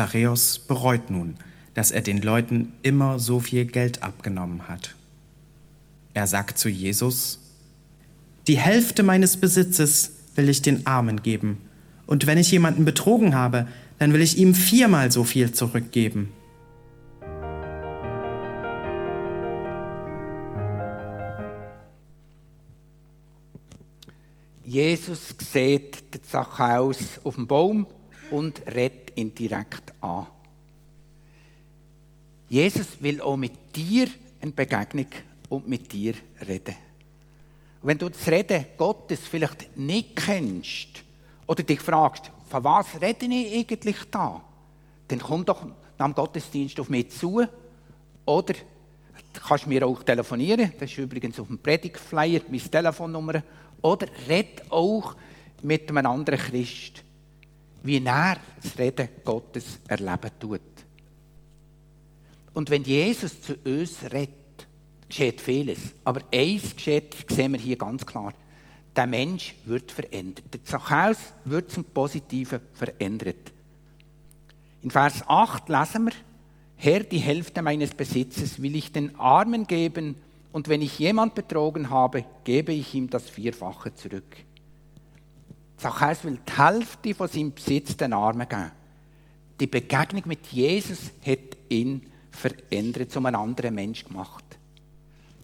Zachäus 0.00 0.58
bereut 0.58 1.10
nun, 1.10 1.36
dass 1.74 1.90
er 1.90 2.00
den 2.00 2.22
Leuten 2.22 2.72
immer 2.80 3.18
so 3.18 3.38
viel 3.38 3.66
Geld 3.66 4.02
abgenommen 4.02 4.66
hat. 4.66 4.94
Er 6.14 6.26
sagt 6.26 6.56
zu 6.56 6.70
Jesus, 6.70 7.38
die 8.46 8.56
Hälfte 8.56 9.02
meines 9.02 9.36
Besitzes 9.36 10.12
will 10.36 10.48
ich 10.48 10.62
den 10.62 10.86
Armen 10.86 11.22
geben, 11.22 11.58
und 12.06 12.26
wenn 12.26 12.38
ich 12.38 12.50
jemanden 12.50 12.86
betrogen 12.86 13.34
habe, 13.34 13.68
dann 13.98 14.14
will 14.14 14.22
ich 14.22 14.38
ihm 14.38 14.54
viermal 14.54 15.12
so 15.12 15.22
viel 15.22 15.52
zurückgeben. 15.52 16.32
Jesus 24.64 25.34
sieht 25.52 26.14
den 26.14 26.22
Zachäus 26.22 27.20
auf 27.22 27.34
dem 27.34 27.46
Baum 27.46 27.86
und 28.30 28.62
redet 28.66 29.16
ihn 29.16 29.34
direkt 29.34 29.92
an. 30.00 30.26
Jesus 32.48 33.00
will 33.00 33.20
auch 33.20 33.36
mit 33.36 33.74
dir 33.74 34.08
eine 34.40 34.52
Begegnung 34.52 35.06
und 35.48 35.68
mit 35.68 35.92
dir 35.92 36.14
reden. 36.46 36.74
Und 37.82 37.88
wenn 37.88 37.98
du 37.98 38.08
das 38.08 38.26
Reden 38.26 38.66
Gottes 38.76 39.20
vielleicht 39.20 39.76
nicht 39.76 40.16
kennst 40.16 41.04
oder 41.46 41.62
dich 41.62 41.80
fragst, 41.80 42.30
von 42.48 42.64
was 42.64 43.00
rede 43.00 43.26
ich 43.26 43.58
eigentlich 43.58 43.96
da, 44.10 44.42
dann 45.08 45.18
komm 45.20 45.44
doch 45.44 45.64
nach 45.98 46.06
dem 46.06 46.14
Gottesdienst 46.14 46.78
auf 46.80 46.88
mich 46.88 47.10
zu 47.10 47.46
oder 48.26 48.54
kannst 49.32 49.66
mir 49.66 49.86
auch 49.86 50.02
telefonieren, 50.02 50.72
das 50.78 50.90
ist 50.90 50.98
übrigens 50.98 51.38
auf 51.38 51.46
dem 51.46 51.58
Predigtflyer 51.58 52.40
meine 52.48 52.62
Telefonnummer, 52.62 53.42
oder 53.82 54.06
red 54.28 54.70
auch 54.70 55.14
mit 55.62 55.88
einem 55.88 56.06
anderen 56.06 56.38
Christ 56.38 57.04
wie 57.82 58.04
er 58.04 58.36
das 58.62 58.78
Reden 58.78 59.08
Gottes 59.24 59.78
erleben 59.88 60.30
tut. 60.38 60.60
Und 62.52 62.70
wenn 62.70 62.82
Jesus 62.82 63.40
zu 63.40 63.54
uns 63.64 64.02
redet, 64.12 64.30
geschieht 65.08 65.40
vieles. 65.40 65.78
Aber 66.04 66.22
eins 66.32 66.74
geschieht, 66.74 67.14
sehen 67.28 67.52
wir 67.52 67.60
hier 67.60 67.76
ganz 67.76 68.04
klar. 68.04 68.34
Der 68.94 69.06
Mensch 69.06 69.54
wird 69.64 69.92
verändert. 69.92 70.44
Der 70.52 70.64
Zachäus 70.64 71.18
wird 71.44 71.70
zum 71.70 71.84
Positiven 71.84 72.60
verändert. 72.72 73.52
In 74.82 74.90
Vers 74.90 75.22
8 75.26 75.68
lesen 75.68 76.06
wir, 76.06 76.12
Herr, 76.76 77.00
die 77.00 77.18
Hälfte 77.18 77.60
meines 77.62 77.94
Besitzes 77.94 78.60
will 78.62 78.74
ich 78.74 78.90
den 78.90 79.14
Armen 79.16 79.66
geben, 79.66 80.16
und 80.52 80.68
wenn 80.68 80.82
ich 80.82 80.98
jemand 80.98 81.36
betrogen 81.36 81.90
habe, 81.90 82.24
gebe 82.42 82.72
ich 82.72 82.94
ihm 82.94 83.08
das 83.08 83.30
Vierfache 83.30 83.94
zurück. 83.94 84.36
Zachäus 85.80 86.24
will 86.24 86.38
die 86.46 86.62
Hälfte 86.62 87.14
von 87.14 87.26
seinem 87.26 87.54
Besitz 87.54 87.96
den 87.96 88.12
Armen 88.12 88.46
geben. 88.46 88.70
Die 89.58 89.66
Begegnung 89.66 90.24
mit 90.26 90.46
Jesus 90.48 91.10
hat 91.24 91.56
ihn 91.70 92.02
verändert, 92.30 93.10
zu 93.10 93.18
einem 93.18 93.40
anderen 93.40 93.74
Mensch 93.74 94.04
gemacht. 94.04 94.44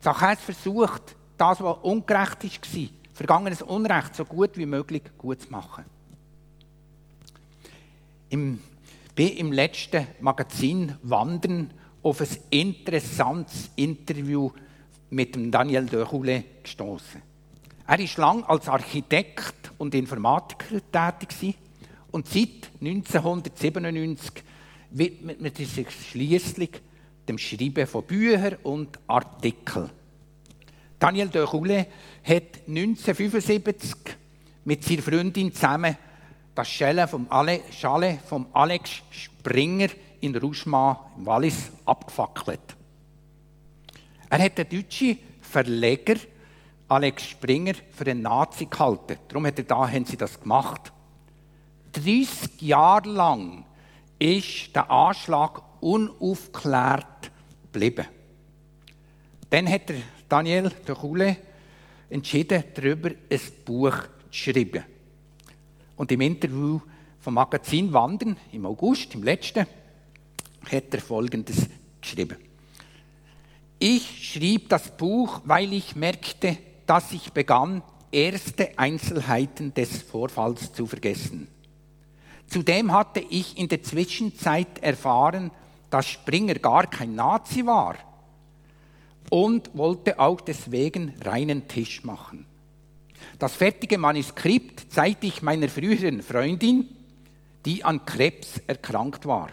Zachäus 0.00 0.38
versucht, 0.40 1.16
das, 1.38 1.62
was 1.62 1.78
ungerecht 1.82 2.44
war, 2.44 2.88
vergangenes 3.14 3.62
Unrecht 3.62 4.14
so 4.14 4.26
gut 4.26 4.58
wie 4.58 4.66
möglich 4.66 5.02
gut 5.16 5.40
zu 5.40 5.50
machen. 5.50 5.84
Im, 8.28 8.60
bin 9.14 9.36
im 9.38 9.52
letzten 9.52 10.06
Magazin 10.20 10.96
Wandern 11.02 11.70
auf 12.02 12.20
ein 12.20 12.28
interessantes 12.50 13.70
Interview 13.76 14.50
mit 15.08 15.34
Daniel 15.52 15.86
de 15.86 16.02
Roulet 16.02 16.62
gestoßen. 16.62 17.22
Er 17.88 17.98
war 17.98 18.06
lange 18.16 18.48
als 18.48 18.68
Architekt 18.68 19.72
und 19.78 19.94
Informatiker 19.94 20.80
tätig 20.90 21.56
und 22.10 22.26
seit 22.26 22.70
1997 22.80 24.42
widmet 24.90 25.40
man 25.40 25.54
sich 25.54 25.86
schließlich 26.10 26.70
dem 27.28 27.38
Schreiben 27.38 27.86
von 27.86 28.04
Büchern 28.04 28.56
und 28.62 28.98
Artikeln. 29.06 29.90
Daniel 30.98 31.28
de 31.28 31.42
Roulet 31.42 31.86
hat 32.24 32.66
1975 32.66 33.94
mit 34.64 34.82
seiner 34.82 35.02
Freundin 35.02 35.52
zusammen 35.52 35.96
das 36.54 36.68
Chalet 36.68 37.08
vom, 37.08 37.26
Ale, 37.30 37.60
Chalet 37.70 38.18
vom 38.22 38.46
Alex 38.52 39.02
Springer 39.10 39.88
in 40.20 40.34
Rougemont 40.34 40.98
im 41.18 41.26
Wallis 41.26 41.70
abgefackelt. 41.84 42.60
Er 44.30 44.38
hat 44.42 44.58
den 44.58 44.68
deutschen 44.68 45.18
Verleger 45.40 46.16
Alex 46.88 47.24
Springer 47.24 47.74
für 47.90 48.06
einen 48.08 48.22
Nazi 48.22 48.66
gehalten. 48.66 49.16
Darum 49.28 49.46
hat 49.46 49.58
er 49.58 49.64
da, 49.64 49.88
haben 49.88 50.04
sie 50.04 50.16
das 50.16 50.40
gemacht. 50.40 50.92
30 51.92 52.60
Jahre 52.62 53.08
lang 53.08 53.64
ist 54.18 54.74
der 54.74 54.90
Anschlag 54.90 55.62
unaufklärt 55.80 57.30
geblieben. 57.64 58.06
Dann 59.50 59.68
hat 59.68 59.88
der 59.88 59.96
Daniel 60.28 60.70
de 60.70 60.94
Chule 60.94 61.36
entschieden, 62.08 62.64
darüber 62.74 63.10
ein 63.10 63.40
Buch 63.64 63.96
zu 64.30 64.52
schreiben. 64.52 64.84
Und 65.96 66.12
im 66.12 66.20
Interview 66.20 66.80
vom 67.20 67.34
Magazin 67.34 67.92
Wandern 67.92 68.36
im 68.52 68.66
August, 68.66 69.14
im 69.14 69.22
letzten, 69.22 69.66
hat 70.70 70.94
er 70.94 71.00
Folgendes 71.00 71.68
geschrieben. 72.00 72.36
Ich 73.78 74.32
schrieb 74.32 74.68
das 74.68 74.96
Buch, 74.96 75.40
weil 75.44 75.72
ich 75.72 75.96
merkte, 75.96 76.56
dass 76.86 77.12
ich 77.12 77.32
begann, 77.32 77.82
erste 78.12 78.78
Einzelheiten 78.78 79.74
des 79.74 80.02
Vorfalls 80.02 80.72
zu 80.72 80.86
vergessen. 80.86 81.48
Zudem 82.46 82.92
hatte 82.92 83.20
ich 83.20 83.58
in 83.58 83.68
der 83.68 83.82
Zwischenzeit 83.82 84.78
erfahren, 84.80 85.50
dass 85.90 86.06
Springer 86.06 86.54
gar 86.54 86.86
kein 86.86 87.14
Nazi 87.14 87.66
war 87.66 87.96
und 89.30 89.76
wollte 89.76 90.18
auch 90.18 90.40
deswegen 90.40 91.14
reinen 91.24 91.66
Tisch 91.68 92.04
machen. 92.04 92.46
Das 93.38 93.54
fertige 93.54 93.98
Manuskript 93.98 94.92
zeigte 94.92 95.26
ich 95.26 95.42
meiner 95.42 95.68
früheren 95.68 96.22
Freundin, 96.22 96.88
die 97.64 97.84
an 97.84 98.04
Krebs 98.06 98.60
erkrankt 98.66 99.26
war. 99.26 99.50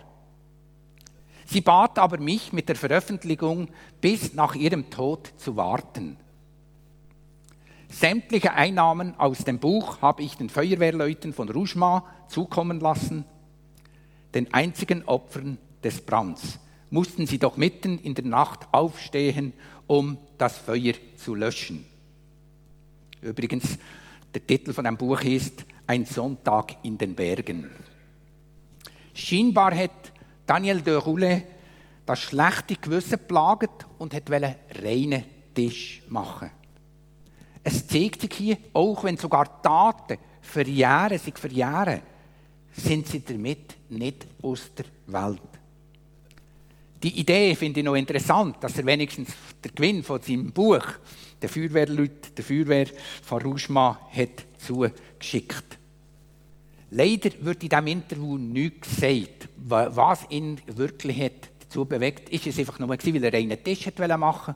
Sie 1.45 1.61
bat 1.61 1.99
aber 1.99 2.19
mich 2.19 2.53
mit 2.53 2.69
der 2.69 2.75
Veröffentlichung 2.75 3.69
bis 3.99 4.33
nach 4.33 4.55
ihrem 4.55 4.89
Tod 4.89 5.33
zu 5.37 5.55
warten. 5.55 6.17
Sämtliche 7.93 8.53
Einnahmen 8.53 9.19
aus 9.19 9.45
dem 9.45 9.60
Buch 9.60 10.01
habe 10.01 10.23
ich 10.23 10.36
den 10.36 10.49
Feuerwehrleuten 10.49 11.32
von 11.32 11.47
Rougemont 11.47 12.03
zukommen 12.27 12.79
lassen, 12.79 13.23
den 14.34 14.51
einzigen 14.51 15.03
Opfern 15.06 15.60
des 15.84 16.01
Brands. 16.01 16.60
Mussten 16.89 17.27
sie 17.27 17.38
doch 17.38 17.56
mitten 17.56 17.99
in 17.99 18.15
der 18.15 18.25
Nacht 18.25 18.67
aufstehen, 18.71 19.53
um 19.86 20.17
das 20.39 20.58
Feuer 20.58 20.93
zu 21.17 21.36
löschen. 21.36 21.86
Übrigens, 23.21 23.77
der 24.34 24.45
Titel 24.45 24.73
von 24.73 24.88
einem 24.88 24.97
Buch 24.97 25.21
ist 25.21 25.63
Ein 25.86 26.06
Sonntag 26.06 26.77
in 26.82 26.97
den 26.97 27.13
Bergen. 27.13 27.69
Scheinbar 29.13 29.75
hat 29.75 30.12
Daniel 30.47 30.82
de 30.82 30.95
Roulet 30.95 31.43
das 32.08 32.21
schlechte 32.21 32.75
Gewissen 32.75 33.19
plagt 33.27 33.86
und 33.99 34.15
hat 34.15 34.32
reinen 34.32 35.23
Tisch 35.53 36.01
machen. 36.10 36.49
Es 37.63 37.88
zeigt 37.88 38.21
sich 38.21 38.34
hier, 38.34 38.58
auch 38.73 39.04
wenn 39.04 39.17
sogar 39.17 39.62
Taten 39.62 40.17
verjähren, 40.41 41.17
sich 41.17 41.38
verjähren, 41.38 42.02
sind 42.76 43.08
sie 43.08 43.23
damit 43.23 43.76
nicht 43.89 44.28
aus 44.41 44.71
der 44.76 44.86
Welt. 45.08 45.41
Die 47.02 47.19
Idee 47.19 47.56
finde 47.56 47.80
ich 47.80 47.86
noch 47.86 47.95
interessant, 47.95 48.58
dass 48.62 48.78
er 48.78 48.86
wenigstens 48.86 49.30
den 49.63 49.76
Gewinn 49.76 50.04
von 50.04 50.21
seinem 50.21 50.52
Buch 50.52 50.86
der 51.41 51.49
Feuerwehrleute, 51.49 52.32
der 52.36 52.43
Feuerwehr 52.43 52.88
von 53.21 53.41
Rougemont 53.41 53.97
hat 54.12 54.45
zugeschickt. 54.58 55.78
Leider 56.91 57.32
wird 57.41 57.63
in 57.63 57.69
diesem 57.69 57.88
Interview 57.88 58.38
nichts 58.38 58.95
gesagt, 58.95 59.49
was 59.58 60.26
ihn 60.30 60.62
wirklich 60.67 61.19
hat 61.19 61.49
dazu 61.60 61.86
bewegt. 61.86 62.30
Ist 62.30 62.47
es 62.47 62.60
einfach 62.60 62.80
nur, 62.80 62.89
weil 62.89 63.23
er 63.23 63.34
einen 63.34 63.63
Tisch 63.63 63.88
machen 64.17 64.56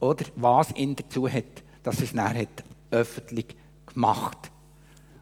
Oder 0.00 0.24
was 0.36 0.74
ihn 0.76 0.94
dazu 0.94 1.28
hat 1.28 1.62
dass 1.82 2.00
es 2.00 2.12
nachher 2.14 2.46
öffentlich 2.90 3.56
gemacht 3.86 4.50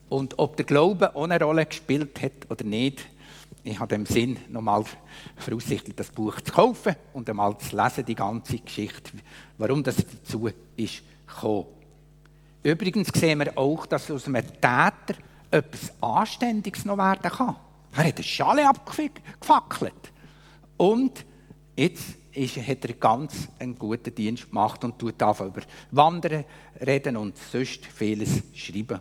Und 0.09 0.39
ob 0.39 0.57
der 0.57 0.65
Glaube 0.65 1.11
ohne 1.15 1.41
Rolle 1.41 1.67
gespielt 1.67 2.21
hat 2.23 2.51
oder 2.51 2.65
nicht, 2.65 3.07
ich 3.65 3.79
habe 3.79 3.95
im 3.95 4.07
Sinn, 4.07 4.39
nochmal 4.49 4.85
voraussichtlich 5.37 5.95
das 5.95 6.11
Buch 6.11 6.41
zu 6.41 6.53
kaufen 6.53 6.97
und 7.13 7.29
einmal 7.29 7.59
zu 7.59 7.77
lesen, 7.77 8.05
die 8.07 8.15
ganze 8.15 8.59
Geschichte, 8.59 9.13
warum 9.59 9.83
das 9.83 9.97
dazu 9.97 10.49
ist 10.77 11.03
gekommen. 11.27 11.67
Übrigens 12.63 13.09
sehen 13.09 13.41
wir 13.41 13.57
auch, 13.59 13.85
dass 13.87 14.11
aus 14.11 14.27
einem 14.27 14.45
Täter 14.45 15.19
etwas 15.51 15.93
Anständiges 16.01 16.85
noch 16.85 16.97
werden 16.97 17.31
kann. 17.31 17.57
Er 17.97 18.05
hat 18.05 18.17
eine 18.17 18.25
Schale 18.25 18.69
abgefackelt. 18.69 20.13
Und 20.77 21.25
jetzt 21.77 22.17
ist, 22.39 22.57
hat 22.57 22.85
er 22.85 22.95
ganz 22.95 23.49
einen 23.59 23.79
guten 23.79 24.15
Dienst 24.15 24.49
gemacht 24.49 24.85
und 24.85 24.99
tut 24.99 25.23
auch 25.23 25.41
über 25.41 25.63
Wandern 25.91 26.45
reden 26.85 27.17
und 27.17 27.37
sonst 27.37 27.87
vieles 27.87 28.43
schreiben. 28.55 29.01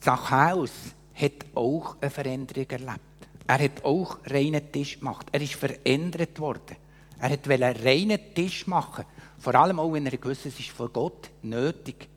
Zachäus 0.00 0.72
hat 1.14 1.46
auch 1.54 1.96
eine 2.00 2.10
Veränderung 2.10 2.70
erlebt. 2.70 3.00
Er 3.46 3.58
hat 3.58 3.84
auch 3.84 4.18
reinen 4.26 4.72
Tisch 4.72 4.98
gemacht. 4.98 5.26
Er 5.32 5.40
ist 5.40 5.54
verändert 5.54 6.38
worden. 6.38 6.76
Er 7.18 7.30
wollte 7.30 7.52
einen 7.52 7.76
reinen 7.76 8.34
Tisch 8.34 8.66
machen. 8.66 9.04
Vor 9.38 9.54
allem 9.54 9.78
auch, 9.78 9.92
wenn 9.92 10.06
er 10.06 10.16
gewusst 10.16 10.46
es 10.46 10.58
ist 10.58 10.70
von 10.70 10.92
Gott 10.92 11.30
nötig. 11.42 12.08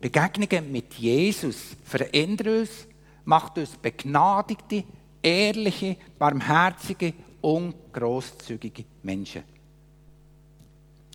Begegnungen 0.00 0.70
mit 0.70 0.94
Jesus 0.94 1.76
verändern 1.84 2.60
uns, 2.60 2.86
macht 3.24 3.58
uns 3.58 3.70
begnadigte, 3.76 4.84
ehrliche, 5.22 5.96
barmherzige 6.18 7.14
und 7.40 7.74
grosszügige 7.92 8.84
Menschen. 9.02 9.44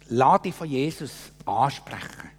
Lass 0.10 0.42
dich 0.42 0.54
von 0.54 0.70
Jesus 0.70 1.12
ansprechen, 1.46 2.30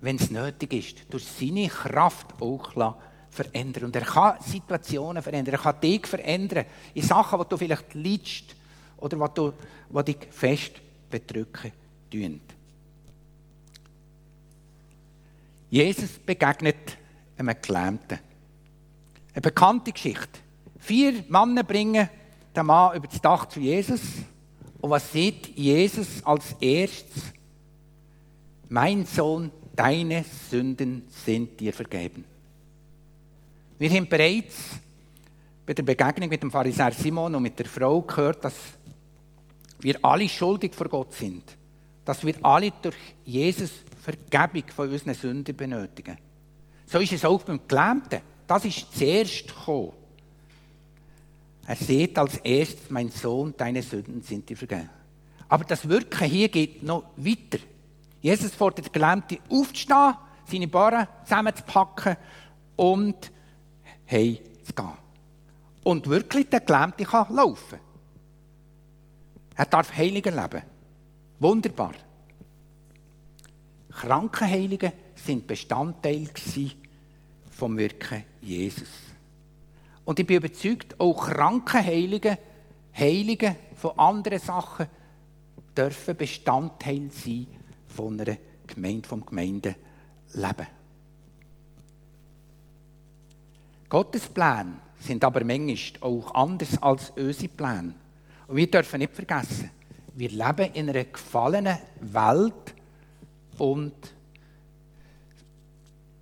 wenn 0.00 0.16
es 0.16 0.30
nötig 0.30 0.72
ist, 0.72 1.12
durch 1.12 1.24
seine 1.24 1.68
Kraft 1.68 2.40
auch 2.40 2.94
verändern. 3.30 3.84
Und 3.84 3.96
er 3.96 4.02
kann 4.02 4.40
Situationen 4.42 5.22
verändern, 5.22 5.54
er 5.54 5.60
kann 5.60 5.80
dich 5.80 6.06
verändern 6.06 6.66
in 6.94 7.02
Sachen, 7.02 7.40
die 7.40 7.48
du 7.48 7.56
vielleicht 7.56 7.94
leidest 7.94 8.56
oder 8.98 9.28
die, 9.28 9.34
du, 9.34 9.52
die 9.90 10.14
dich 10.14 10.28
fest 10.30 10.72
bedrücken 11.10 11.72
tun. 12.10 12.40
Jesus 15.70 16.10
begegnet 16.18 16.98
einem 17.36 17.54
Gelähmten. 17.62 18.18
Eine 19.32 19.40
bekannte 19.40 19.92
Geschichte. 19.92 20.40
Vier 20.78 21.24
Männer 21.28 21.62
bringen 21.62 22.08
der 22.54 22.62
Mann 22.62 22.96
über 22.96 23.06
das 23.06 23.20
Dach 23.20 23.46
zu 23.46 23.60
Jesus. 23.60 24.00
Und 24.80 24.90
was 24.90 25.12
sieht 25.12 25.56
Jesus 25.56 26.24
als 26.24 26.56
erstes? 26.60 27.32
Mein 28.68 29.04
Sohn, 29.04 29.50
deine 29.74 30.24
Sünden 30.50 31.02
sind 31.08 31.58
dir 31.60 31.72
vergeben. 31.72 32.24
Wir 33.78 33.90
haben 33.90 34.08
bereits 34.08 34.56
bei 35.66 35.74
der 35.74 35.82
Begegnung 35.82 36.28
mit 36.28 36.42
dem 36.42 36.50
Pharisäer 36.50 36.92
Simon 36.92 37.34
und 37.34 37.42
mit 37.42 37.58
der 37.58 37.66
Frau 37.66 38.00
gehört, 38.02 38.44
dass 38.44 38.54
wir 39.80 39.98
alle 40.02 40.28
schuldig 40.28 40.74
vor 40.74 40.88
Gott 40.88 41.14
sind. 41.14 41.44
Dass 42.04 42.24
wir 42.24 42.34
alle 42.42 42.72
durch 42.82 42.96
Jesus 43.24 43.70
Vergebung 44.00 44.64
von 44.74 44.90
unseren 44.90 45.14
Sünden 45.14 45.56
benötigen. 45.56 46.18
So 46.86 46.98
ist 46.98 47.12
es 47.12 47.24
auch 47.24 47.42
beim 47.42 47.60
Gelähmten. 47.68 48.20
Das 48.46 48.64
ist 48.64 48.96
zuerst 48.96 49.48
gekommen. 49.48 49.92
Er 51.66 51.76
sieht 51.76 52.18
als 52.18 52.38
erstes, 52.38 52.90
mein 52.90 53.10
Sohn, 53.10 53.54
deine 53.56 53.82
Sünden 53.82 54.22
sind 54.22 54.48
dir 54.48 54.56
vergeben. 54.56 54.90
Aber 55.48 55.64
das 55.64 55.88
Wirken 55.88 56.28
hier 56.28 56.48
geht 56.48 56.82
noch 56.82 57.04
weiter. 57.16 57.58
Jesus 58.20 58.54
fordert 58.54 58.86
den 58.86 58.92
Gelähmten 58.92 59.38
aufzustehen, 59.48 60.14
seine 60.44 60.68
Barren 60.68 61.06
zusammenzupacken 61.24 62.16
und 62.76 63.30
heimzugehen. 64.10 64.98
Und 65.82 66.08
wirklich 66.08 66.48
der 66.48 66.60
Gelähmte 66.60 67.04
kann 67.04 67.34
laufen. 67.34 67.78
Er 69.56 69.66
darf 69.66 69.96
Heiligen 69.96 70.34
leben. 70.34 70.62
Wunderbar. 71.38 71.94
Krankenheilige 73.90 74.92
sind 75.14 75.46
Bestandteil 75.46 76.28
vom 77.50 77.76
Wirken 77.76 78.24
Jesus. 78.40 79.09
Und 80.10 80.18
ich 80.18 80.26
bin 80.26 80.38
überzeugt, 80.38 80.98
auch 80.98 81.28
Krankenheilige, 81.28 82.36
Heilige 82.98 83.54
von 83.76 83.96
anderen 83.96 84.40
Sachen 84.40 84.88
dürfen 85.76 86.16
Bestandteil 86.16 87.08
sein 87.12 87.46
von 87.86 88.20
einer 88.20 88.36
Gemeinde, 88.66 89.08
vom 89.08 89.24
Gemeindeleben. 89.24 90.66
Gottes 93.88 94.26
Pläne 94.26 94.80
sind 94.98 95.22
aber 95.22 95.44
manchmal 95.44 95.78
auch 96.00 96.34
anders 96.34 96.82
als 96.82 97.10
unsere 97.10 97.46
Pläne. 97.46 97.94
Und 98.48 98.56
wir 98.56 98.68
dürfen 98.68 98.98
nicht 98.98 99.14
vergessen, 99.14 99.70
wir 100.16 100.30
leben 100.30 100.74
in 100.74 100.88
einer 100.88 101.04
gefallenen 101.04 101.78
Welt 102.00 102.74
und, 103.58 103.94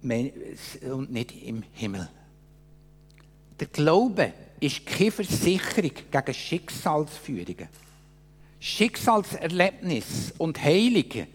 und 0.03 1.11
nicht 1.11 1.42
im 1.42 1.62
Himmel. 1.72 2.11
Der 3.61 3.66
Glaube 3.68 4.33
ist 4.61 4.87
keine 4.87 5.11
Versicherung 5.11 5.92
gegen 6.11 6.35
Schicksalsführungen. 6.35 7.68
Schicksalserlebnis 8.61 10.35
und 10.38 10.62
Heilige 10.62 11.29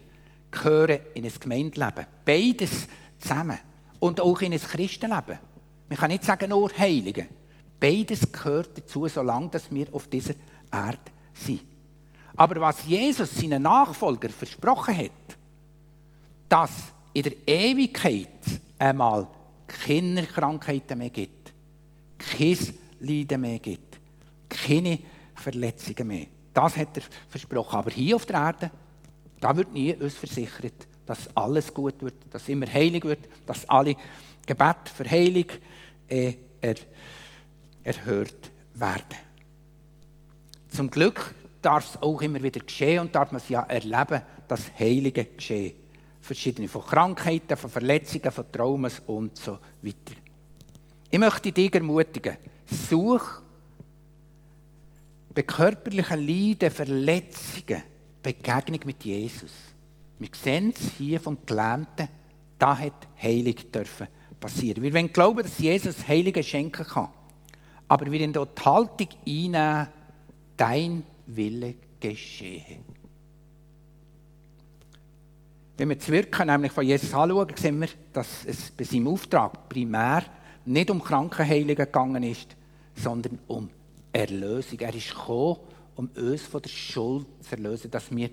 gehören 0.50 1.00
in 1.14 1.24
ein 1.24 1.32
Gemeindeleben. 1.40 2.06
Beides 2.24 2.86
zusammen. 3.18 3.58
Und 3.98 4.20
auch 4.20 4.40
in 4.42 4.52
ein 4.52 4.60
Christenleben. 4.60 5.38
Man 5.88 5.98
kann 5.98 6.10
nicht 6.10 6.24
sagen, 6.24 6.50
nur 6.50 6.70
Heilige. 6.76 7.26
Beides 7.80 8.30
gehört 8.30 8.76
dazu, 8.76 9.08
solange 9.08 9.50
wir 9.70 9.86
auf 9.92 10.08
dieser 10.08 10.34
Erde 10.70 10.98
sind. 11.32 11.62
Aber 12.36 12.60
was 12.60 12.84
Jesus 12.86 13.34
seinen 13.34 13.62
Nachfolger 13.62 14.28
versprochen 14.28 14.96
hat, 14.96 15.10
dass 16.48 16.70
in 17.12 17.22
der 17.22 17.48
Ewigkeit 17.48 18.28
einmal 18.78 19.26
keine 19.66 20.26
Krankheiten 20.26 20.98
mehr 20.98 21.10
gibt, 21.10 21.43
kein 22.30 22.58
Leiden 23.00 23.40
mehr 23.40 23.58
gibt, 23.58 23.98
keine 24.48 24.98
Verletzungen 25.34 26.06
mehr. 26.06 26.26
Das 26.52 26.76
hat 26.76 26.96
er 26.96 27.02
versprochen. 27.28 27.76
Aber 27.76 27.90
hier 27.90 28.16
auf 28.16 28.26
der 28.26 28.36
Erde, 28.36 28.70
da 29.40 29.56
wird 29.56 29.72
nie 29.72 29.94
uns 29.94 30.14
versichert, 30.14 30.86
dass 31.04 31.34
alles 31.36 31.72
gut 31.72 32.00
wird, 32.00 32.14
dass 32.30 32.48
immer 32.48 32.66
heilig 32.66 33.04
wird, 33.04 33.20
dass 33.46 33.68
alle 33.68 33.96
Gebete 34.46 34.90
für 34.94 35.10
Heilung 35.10 35.46
äh, 36.08 36.34
er, 36.60 36.76
erhört 37.82 38.50
werden. 38.74 39.18
Zum 40.68 40.90
Glück 40.90 41.34
darf 41.60 41.94
es 41.94 42.02
auch 42.02 42.20
immer 42.22 42.42
wieder 42.42 42.60
geschehen 42.60 43.00
und 43.00 43.14
darf 43.14 43.32
man 43.32 43.40
es 43.40 43.48
ja 43.48 43.62
erleben, 43.62 44.22
dass 44.48 44.78
Heilige 44.78 45.24
geschehen. 45.24 45.74
Verschiedene 46.20 46.68
von 46.68 46.82
Krankheiten, 46.82 47.56
von 47.56 47.70
Verletzungen, 47.70 48.30
von 48.30 48.50
Traumas 48.50 49.02
und 49.06 49.36
so 49.36 49.58
weiter. 49.82 50.23
Ich 51.14 51.20
möchte 51.20 51.52
dich 51.52 51.72
ermutigen, 51.72 52.36
such 52.66 53.40
bei 55.32 55.42
körperlichen 55.42 56.26
Leiden, 56.26 56.72
Verletzungen, 56.72 57.84
Begegnung 58.20 58.80
mit 58.84 59.04
Jesus. 59.04 59.52
Wir 60.18 60.28
sehen 60.32 60.74
es 60.76 60.90
hier 60.98 61.20
vom 61.20 61.38
Gelähmten, 61.46 62.08
da 62.58 62.76
hat 62.76 63.06
Heilig 63.22 63.70
dürfen 63.70 64.08
passieren. 64.40 64.82
Wir 64.82 64.92
wollen 64.92 65.12
glauben, 65.12 65.44
dass 65.44 65.56
Jesus 65.60 66.08
Heilige 66.08 66.42
schenken 66.42 66.84
kann. 66.84 67.10
Aber 67.86 68.10
wir 68.10 68.20
in 68.20 68.32
die 68.32 68.40
Haltung 68.40 69.08
einnehmen, 69.24 69.86
dein 70.56 71.04
Wille 71.26 71.76
geschehe. 72.00 72.80
Wenn 75.76 75.90
wir 75.90 75.96
das 75.96 76.08
Wirken 76.08 76.48
nämlich 76.48 76.72
von 76.72 76.84
Jesus 76.84 77.14
anschauen, 77.14 77.54
sehen 77.56 77.80
wir, 77.80 77.88
dass 78.12 78.44
es 78.46 78.72
bei 78.72 78.82
seinem 78.82 79.06
Auftrag 79.06 79.68
primär 79.68 80.24
nicht 80.64 80.90
um 80.90 81.02
Krankenheilungen 81.02 81.76
gegangen 81.76 82.22
ist, 82.22 82.56
sondern 82.96 83.38
um 83.46 83.70
Erlösung. 84.12 84.78
Er 84.80 84.94
ist 84.94 85.10
gekommen, 85.10 85.58
um 85.96 86.08
uns 86.16 86.42
von 86.42 86.62
der 86.62 86.68
Schuld 86.68 87.26
zu 87.40 87.56
erlösen, 87.56 87.90
dass 87.90 88.14
wir 88.14 88.30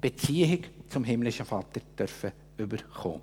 Beziehung 0.00 0.60
zum 0.88 1.04
himmlischen 1.04 1.46
Vater 1.46 1.80
dürfen 1.98 2.32
überkommen. 2.56 3.20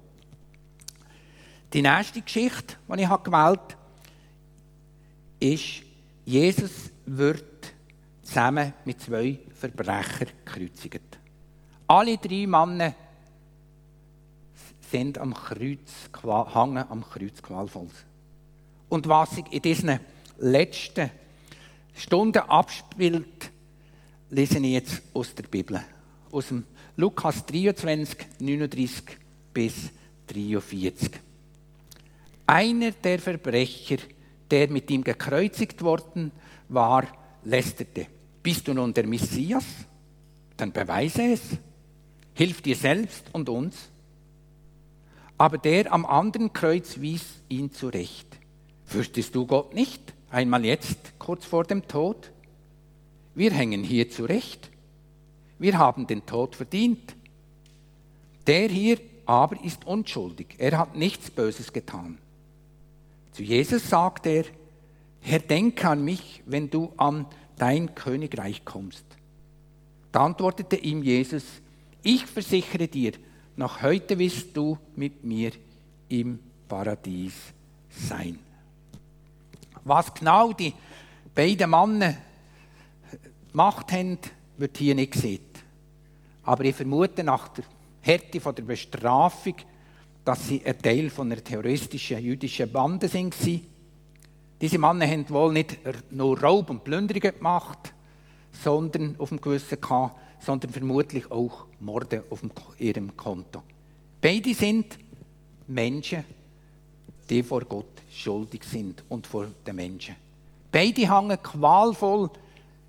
Die 1.74 1.82
nächste 1.82 2.22
Geschichte, 2.22 2.76
die 2.88 3.02
ich 3.02 3.10
gewählt 3.10 3.26
habe, 3.34 3.76
ist, 5.40 5.84
Jesus 6.26 6.92
wird 7.06 7.74
zusammen 8.22 8.74
mit 8.86 9.02
zwei 9.02 9.40
Verbrechern 9.54 10.30
gekreuzigt. 10.46 11.18
Alle 11.88 12.18
drei 12.18 12.46
Männer 12.48 12.94
sind 14.92 15.18
am 15.18 15.34
Kreuz, 15.34 16.10
hängen 16.54 16.86
am 16.90 17.04
Kreuz 17.04 17.42
qualvoll. 17.42 17.90
Und 18.90 19.08
was 19.08 19.32
sich 19.32 19.46
in 19.52 19.62
diesen 19.62 20.00
letzten 20.38 21.12
Stunden 21.96 22.40
abspielt, 22.40 23.52
lese 24.30 24.60
ich 24.60 24.66
jetzt 24.66 25.02
aus 25.14 25.34
der 25.34 25.44
Bibel. 25.44 25.82
Aus 26.32 26.48
dem 26.50 26.64
Lukas 26.96 27.46
23, 27.46 28.18
39 28.40 29.04
bis 29.54 29.74
43. 30.28 31.12
Einer 32.46 32.92
der 32.92 33.20
Verbrecher, 33.20 33.98
der 34.50 34.70
mit 34.70 34.90
ihm 34.90 35.04
gekreuzigt 35.04 35.82
worden 35.82 36.32
war, 36.70 37.08
lästerte. 37.44 38.08
Bist 38.42 38.68
du 38.68 38.74
nun 38.74 38.94
der 38.94 39.06
Messias? 39.06 39.66
Dann 40.56 40.72
beweise 40.72 41.34
es. 41.34 41.42
Hilf 42.34 42.62
dir 42.62 42.76
selbst 42.76 43.26
und 43.34 43.50
uns. 43.50 43.90
Aber 45.38 45.58
der 45.58 45.94
am 45.94 46.06
anderen 46.06 46.54
Kreuz 46.54 47.00
wies 47.00 47.24
ihn 47.48 47.72
zurecht. 47.72 48.28
Fürchtest 48.86 49.36
du 49.36 49.46
Gott 49.46 49.74
nicht? 49.74 50.02
Einmal 50.32 50.66
jetzt, 50.66 51.20
kurz 51.20 51.46
vor 51.46 51.64
dem 51.64 51.88
Tod? 51.88 52.32
Wir 53.36 53.52
hängen 53.52 53.84
hier 53.84 54.10
zurecht. 54.10 54.72
Wir 55.60 55.78
haben 55.78 56.08
den 56.08 56.26
Tod 56.26 56.56
verdient. 56.56 57.16
Der 58.48 58.70
hier 58.70 59.00
aber 59.26 59.64
ist 59.64 59.86
unschuldig. 59.86 60.56
Er 60.58 60.78
hat 60.78 60.96
nichts 60.96 61.30
Böses 61.30 61.74
getan. 61.74 62.18
Zu 63.34 63.44
Jesus 63.44 63.90
sagt 63.90 64.26
er, 64.26 64.46
Herr, 65.22 65.40
denke 65.40 65.88
an 65.88 66.04
mich, 66.04 66.42
wenn 66.46 66.70
du 66.70 66.94
an 66.98 67.26
dein 67.58 67.94
Königreich 67.94 68.64
kommst. 68.66 69.06
Da 70.12 70.26
antwortete 70.26 70.78
ihm 70.78 71.04
Jesus, 71.04 71.44
ich 72.02 72.26
versichere 72.26 72.88
dir, 72.88 73.14
noch 73.58 73.82
heute 73.82 74.18
wirst 74.18 74.56
du 74.56 74.78
mit 74.96 75.24
mir 75.24 75.52
im 76.10 76.40
Paradies 76.68 77.34
sein. 77.90 78.40
Was 79.84 80.14
genau 80.14 80.54
die 80.54 80.74
beiden 81.34 81.70
Männer 81.70 82.16
gemacht 83.52 83.92
haben, 83.92 84.20
wird 84.58 84.78
hier 84.78 84.96
nicht 84.96 85.14
gesehen. 85.14 85.42
Aber 86.44 86.64
ich 86.66 86.76
vermute 86.76 87.24
nach 87.24 87.48
der 87.50 87.66
Härte 88.02 88.40
der 88.40 88.64
Bestrafung, 88.64 89.56
dass 90.24 90.48
sie 90.48 90.64
ein 90.64 90.80
Teil 90.80 91.10
von 91.10 91.32
einer 91.32 91.44
terroristischen 91.44 92.24
jüdischen 92.24 92.72
Bande 92.72 93.08
sind. 93.08 93.36
Diese 94.62 94.78
Männer 94.78 95.08
haben 95.08 95.30
wohl 95.30 95.54
nicht 95.54 95.80
nur 96.12 96.40
Raub 96.40 96.70
und 96.70 96.84
Plünderungen 96.84 97.34
gemacht, 97.34 97.94
sondern 98.52 99.16
auf 99.18 99.30
dem 99.30 99.42
Gewissen 99.42 99.82
gehabt, 99.82 100.16
sondern 100.40 100.72
vermutlich 100.72 101.30
auch 101.32 101.66
Morde 101.80 102.24
auf 102.30 102.42
ihrem 102.80 103.16
Konto. 103.16 103.64
Beide 104.22 104.54
sind 104.54 104.98
Menschen, 105.68 106.24
die 107.30 107.44
vor 107.44 107.62
Gott 107.62 108.02
schuldig 108.12 108.64
sind 108.64 109.04
und 109.10 109.28
vor 109.28 109.48
den 109.66 109.76
Menschen. 109.76 110.16
Beide 110.72 111.10
hängen 111.14 111.42
qualvoll 111.42 112.30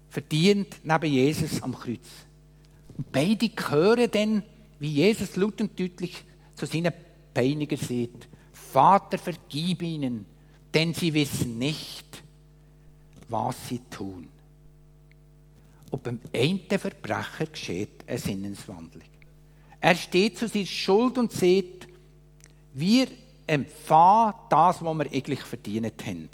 verdient 0.09 0.77
neben 0.85 1.13
Jesus 1.13 1.63
am 1.63 1.75
Kreuz. 1.75 2.07
Und 2.97 3.13
beide 3.13 3.51
hören 3.69 4.11
dann, 4.11 4.43
wie 4.79 4.93
Jesus 4.93 5.37
laut 5.37 5.61
und 5.61 5.79
deutlich 5.79 6.25
zu 6.55 6.67
seinen 6.67 6.93
Peiniger 7.35 7.77
sagt, 7.77 8.29
Vater, 8.53 9.19
vergib 9.19 9.83
ihnen, 9.83 10.27
denn 10.73 10.95
sie 10.95 11.13
wissen 11.15 11.59
nicht, 11.59 12.23
was 13.29 13.69
sie 13.69 13.81
tun. 13.91 14.29
Und 15.91 16.03
beim 16.03 16.21
einen 16.35 16.61
Verbrecher 16.69 17.47
geschieht 17.47 18.05
eine 18.07 18.19
Sinneswandlung. 18.19 19.09
Er 19.81 19.95
steht 19.95 20.39
zu 20.39 20.49
seiner 20.49 20.67
Schuld 20.67 21.19
und 21.19 21.33
sagt, 21.33 21.89
wir 22.75 23.07
empfangen 23.47 24.35
das, 24.51 24.83
was 24.83 24.99
wir 24.99 25.13
eigentlich 25.13 25.41
verdient 25.41 26.05
haben. 26.05 26.29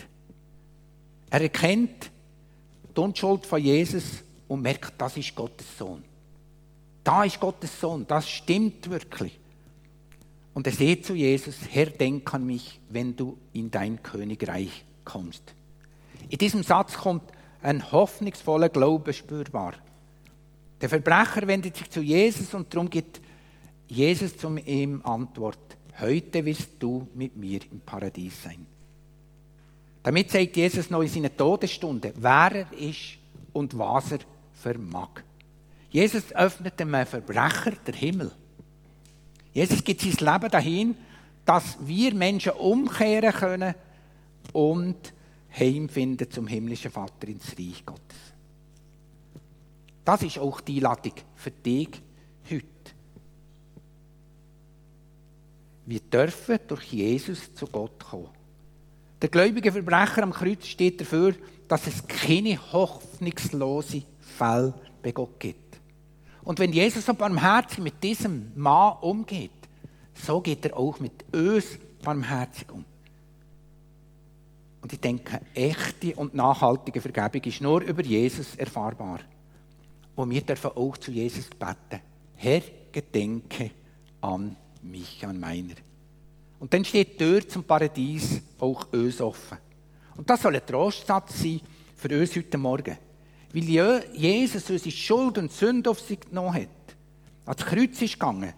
Er 1.30 1.40
erkennt 1.40 2.10
die 2.96 3.00
Unschuld 3.00 3.46
von 3.46 3.62
Jesus 3.62 4.22
und 4.48 4.62
merkt, 4.62 4.94
das 4.98 5.16
ist 5.16 5.34
Gottes 5.34 5.66
Sohn. 5.78 6.04
Da 7.02 7.24
ist 7.24 7.38
Gottes 7.38 7.80
Sohn, 7.80 8.06
das 8.06 8.28
stimmt 8.28 8.88
wirklich. 8.88 9.38
Und 10.54 10.66
er 10.66 10.72
sagt 10.72 11.04
zu 11.04 11.14
Jesus, 11.14 11.56
Herr, 11.70 11.86
denk 11.86 12.32
an 12.32 12.46
mich, 12.46 12.80
wenn 12.88 13.16
du 13.16 13.36
in 13.52 13.70
dein 13.70 14.02
Königreich 14.02 14.84
kommst. 15.04 15.42
In 16.28 16.38
diesem 16.38 16.62
Satz 16.62 16.94
kommt 16.94 17.22
ein 17.64 17.90
hoffnungsvoller 17.90 18.68
Glaube 18.68 19.12
spürbar. 19.12 19.74
Der 20.80 20.88
Verbrecher 20.88 21.46
wendet 21.46 21.76
sich 21.76 21.90
zu 21.90 22.02
Jesus 22.02 22.52
und 22.52 22.72
darum 22.72 22.90
gibt 22.90 23.20
Jesus 23.86 24.36
zu 24.36 24.54
ihm 24.56 25.00
Antwort. 25.02 25.58
Heute 25.98 26.44
wirst 26.44 26.70
du 26.78 27.08
mit 27.14 27.36
mir 27.36 27.60
im 27.70 27.80
Paradies 27.80 28.42
sein. 28.42 28.66
Damit 30.02 30.30
zeigt 30.30 30.56
Jesus 30.56 30.90
noch 30.90 31.00
in 31.00 31.08
seiner 31.08 31.34
Todesstunde, 31.34 32.12
wer 32.16 32.52
er 32.52 32.72
ist 32.78 33.16
und 33.54 33.76
was 33.78 34.12
er 34.12 34.18
vermag. 34.52 35.22
Jesus 35.88 36.32
öffnet 36.32 36.78
dem 36.78 36.92
Verbrecher 37.06 37.72
der 37.86 37.94
Himmel. 37.94 38.30
Jesus 39.54 39.82
gibt 39.82 40.02
sein 40.02 40.32
Leben 40.32 40.50
dahin, 40.50 40.96
dass 41.46 41.78
wir 41.80 42.12
Menschen 42.14 42.52
umkehren 42.52 43.32
können 43.32 43.74
und 44.52 45.13
heimfinden 45.58 46.30
zum 46.30 46.46
himmlischen 46.46 46.90
Vater 46.90 47.28
ins 47.28 47.56
Reich 47.58 47.84
Gottes. 47.84 48.18
Das 50.04 50.22
ist 50.22 50.38
auch 50.38 50.60
die 50.60 50.76
Einladung 50.76 51.14
für 51.36 51.50
dich 51.50 51.88
heute. 52.50 52.64
Wir 55.86 56.00
dürfen 56.00 56.58
durch 56.66 56.92
Jesus 56.92 57.54
zu 57.54 57.66
Gott 57.66 58.04
kommen. 58.04 58.28
Der 59.22 59.28
gläubige 59.28 59.72
Verbrecher 59.72 60.22
am 60.22 60.32
Kreuz 60.32 60.66
steht 60.66 61.00
dafür, 61.00 61.34
dass 61.68 61.86
es 61.86 62.06
keine 62.06 62.58
hoffnungslose 62.72 64.02
Fälle 64.20 64.74
bei 65.02 65.12
Gott 65.12 65.38
gibt. 65.40 65.78
Und 66.42 66.58
wenn 66.58 66.72
Jesus 66.72 67.06
so 67.06 67.14
barmherzig 67.14 67.78
mit 67.78 68.02
diesem 68.02 68.52
Mann 68.54 68.98
umgeht, 69.00 69.50
so 70.14 70.40
geht 70.40 70.66
er 70.66 70.76
auch 70.76 71.00
mit 71.00 71.24
uns 71.34 71.78
barmherzig 72.02 72.70
um. 72.70 72.84
Und 74.84 74.92
ich 74.92 75.00
denke, 75.00 75.40
echte 75.54 76.14
und 76.14 76.34
nachhaltige 76.34 77.00
Vergebung 77.00 77.40
ist 77.44 77.62
nur 77.62 77.80
über 77.80 78.02
Jesus 78.02 78.54
erfahrbar. 78.54 79.20
Und 80.14 80.28
wir 80.28 80.42
dürfen 80.42 80.72
auch 80.72 80.98
zu 80.98 81.10
Jesus 81.10 81.46
beten. 81.46 82.02
Herr, 82.36 82.60
gedenke 82.92 83.70
an 84.20 84.54
mich, 84.82 85.24
an 85.24 85.40
meiner. 85.40 85.76
Und 86.60 86.74
dann 86.74 86.84
steht 86.84 87.14
die 87.14 87.16
Tür 87.16 87.48
zum 87.48 87.64
Paradies 87.64 88.42
auch 88.58 88.86
uns 88.92 89.22
offen. 89.22 89.56
Und 90.18 90.28
das 90.28 90.42
soll 90.42 90.54
ein 90.54 90.66
Trostsatz 90.66 91.40
sein 91.40 91.62
für 91.96 92.20
uns 92.20 92.36
heute 92.36 92.58
Morgen. 92.58 92.98
Weil 93.54 94.04
Jesus 94.12 94.68
unsere 94.68 94.90
Schuld 94.90 95.38
und 95.38 95.50
Sünde 95.50 95.88
auf 95.88 96.00
sich 96.00 96.20
genommen 96.20 96.52
hat, 96.52 96.96
ans 97.46 97.64
Kreuz 97.64 98.02
ist 98.02 98.20
gegangen, 98.20 98.52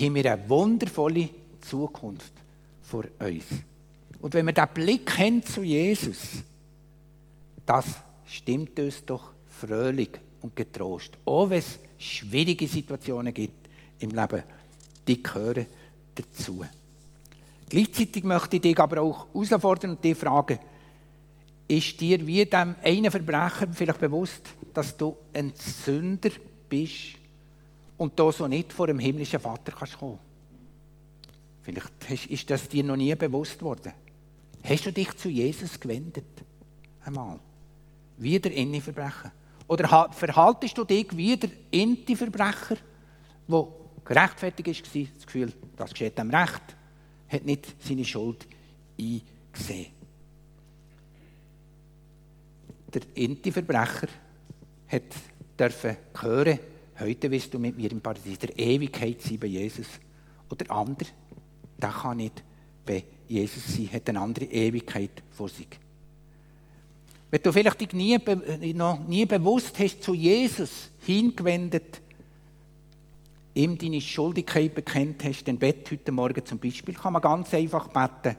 haben 0.00 0.14
wir 0.14 0.32
eine 0.32 0.48
wundervolle 0.48 1.28
Zukunft 1.60 2.32
vor 2.80 3.04
uns. 3.18 3.44
Und 4.20 4.34
wenn 4.34 4.46
wir 4.46 4.52
den 4.52 4.68
Blick 4.74 5.18
haben 5.18 5.42
zu 5.42 5.62
Jesus, 5.62 6.42
das 7.64 7.86
stimmt 8.26 8.78
uns 8.78 9.04
doch 9.04 9.32
fröhlich 9.46 10.10
und 10.40 10.56
getrost. 10.56 11.12
Auch 11.24 11.50
wenn 11.50 11.58
es 11.58 11.78
schwierige 11.98 12.66
Situationen 12.66 13.32
gibt 13.32 13.68
im 14.00 14.10
Leben, 14.10 14.42
die 15.06 15.22
gehören 15.22 15.66
dazu. 16.14 16.64
Gleichzeitig 17.68 18.24
möchte 18.24 18.56
ich 18.56 18.62
dich 18.62 18.78
aber 18.78 19.02
auch 19.02 19.26
herausfordern 19.32 19.90
und 19.92 20.04
dich 20.04 20.16
fragen, 20.16 20.58
ist 21.66 22.00
dir 22.00 22.26
wie 22.26 22.46
dem 22.46 22.74
einen 22.82 23.10
Verbrecher 23.10 23.68
vielleicht 23.72 24.00
bewusst, 24.00 24.42
dass 24.72 24.96
du 24.96 25.16
ein 25.34 25.52
Sünder 25.54 26.30
bist 26.68 27.16
und 27.98 28.18
da 28.18 28.32
so 28.32 28.48
nicht 28.48 28.72
vor 28.72 28.86
dem 28.86 28.98
himmlischen 28.98 29.38
Vater 29.38 29.72
kannst 29.72 29.98
kommen? 29.98 30.18
Vielleicht 31.62 32.30
ist 32.30 32.48
das 32.48 32.68
dir 32.68 32.84
noch 32.84 32.96
nie 32.96 33.14
bewusst 33.14 33.60
worden. 33.60 33.92
Hast 34.68 34.84
du 34.84 34.92
dich 34.92 35.16
zu 35.16 35.30
Jesus 35.30 35.80
gewendet? 35.80 36.26
Einmal. 37.02 37.40
Wie 38.18 38.38
der 38.38 38.52
Innenverbrecher. 38.52 39.32
Oder 39.66 40.10
verhaltest 40.12 40.76
du 40.76 40.84
dich 40.84 41.16
wie 41.16 41.36
der 41.36 41.50
Inti-Verbrecher, 41.70 42.76
der 43.46 43.68
gerechtfertigt 44.04 44.94
war, 44.94 45.04
das 45.14 45.26
Gefühl, 45.26 45.52
das 45.76 45.90
geschieht 45.90 46.18
dem 46.18 46.30
Recht, 46.30 46.62
hat 47.28 47.44
nicht 47.44 47.76
seine 47.82 48.04
Schuld 48.04 48.46
eingesehen. 48.98 49.86
Der 52.92 53.02
Inti-Verbrecher 53.14 54.08
hat 54.88 55.02
dürfen 55.58 55.96
hören, 56.20 56.58
heute 57.00 57.30
wirst 57.30 57.54
du 57.54 57.58
mit 57.58 57.76
mir 57.76 57.90
im 57.90 58.00
Paradies 58.00 58.38
der 58.38 58.58
Ewigkeit 58.58 59.22
sein 59.22 59.38
bei 59.38 59.46
Jesus. 59.46 59.86
Und 60.48 60.60
der 60.60 60.70
andere, 60.70 61.08
der 61.78 61.90
kann 61.90 62.18
nicht 62.18 62.42
bei 62.84 63.04
Jesus 63.28 63.74
sein, 63.74 63.90
hat 63.92 64.08
eine 64.08 64.20
andere 64.20 64.46
Ewigkeit 64.46 65.22
vor 65.30 65.48
sich. 65.48 65.68
Wenn 67.30 67.42
du 67.42 67.52
vielleicht 67.52 67.80
dich 67.80 67.92
nie, 67.92 68.18
noch 68.72 69.06
nie 69.06 69.26
bewusst 69.26 69.78
hast, 69.78 70.02
zu 70.02 70.14
Jesus 70.14 70.90
hingewendet, 71.04 72.00
ihm 73.54 73.76
deine 73.76 74.00
Schuldigkeit 74.00 74.74
bekennt 74.74 75.24
hast, 75.24 75.44
dann 75.44 75.58
bett 75.58 75.90
heute 75.90 76.12
Morgen 76.12 76.44
zum 76.44 76.58
Beispiel, 76.58 76.94
kann 76.94 77.12
man 77.12 77.22
ganz 77.22 77.52
einfach 77.52 77.88
beten, 77.88 78.36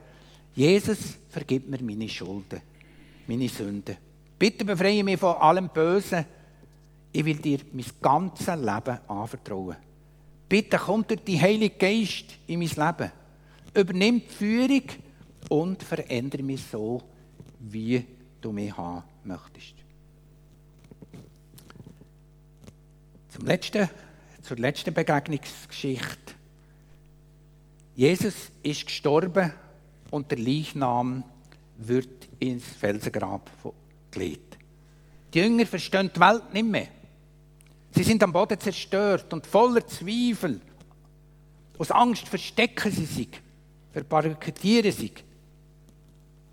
Jesus, 0.56 1.18
vergib 1.30 1.70
mir 1.70 1.82
meine 1.84 2.10
Schulden, 2.10 2.62
meine 3.28 3.48
Sünden. 3.48 3.96
Bitte 4.38 4.66
befreie 4.66 5.04
mich 5.04 5.20
von 5.20 5.36
allem 5.36 5.70
Bösen. 5.70 6.26
Ich 7.12 7.24
will 7.26 7.38
dir 7.38 7.60
mein 7.72 7.86
ganzes 8.02 8.48
Leben 8.48 9.00
anvertrauen. 9.08 9.76
Bitte 10.48 10.78
komm 10.78 11.06
durch 11.08 11.24
die 11.24 11.40
Heilige 11.40 11.76
Geist 11.76 12.26
in 12.48 12.60
mein 12.60 12.70
Leben. 12.70 13.12
Übernimm 13.74 14.22
die 14.22 14.34
Führung 14.34 14.84
und 15.50 15.84
verändere 15.84 16.44
mich 16.44 16.64
so, 16.72 17.02
wie 17.60 18.06
du 18.42 18.52
mich 18.52 18.76
haben 18.76 19.04
möchtest. 19.24 19.76
Zum 23.30 23.46
letzten, 23.46 23.90
zur 24.42 24.58
letzten 24.58 24.94
Begegnungsgeschichte. 24.94 26.34
Jesus 27.96 28.52
ist 28.64 28.86
gestorben 28.86 29.54
und 30.10 30.32
der 30.32 30.40
Leichnam 30.40 31.24
wird 31.78 32.28
ins 32.40 32.66
Felsengrab 32.66 33.50
gelegt. 34.12 34.58
Die 35.34 35.40
Jünger 35.40 35.66
verstehen 35.66 36.10
die 36.14 36.20
Welt 36.20 36.54
nicht 36.54 36.66
mehr. 36.66 36.88
Sie 37.92 38.04
sind 38.04 38.24
am 38.24 38.34
Boden 38.34 38.60
zerstört 38.60 39.32
und 39.34 39.46
voller 39.46 39.86
Zweifel. 39.86 40.62
Aus 41.78 41.92
Angst 41.92 42.28
verstecken 42.28 42.92
sie 42.92 43.06
sich, 43.06 43.30
verbarrikadieren 43.92 44.92
sich. 44.92 45.24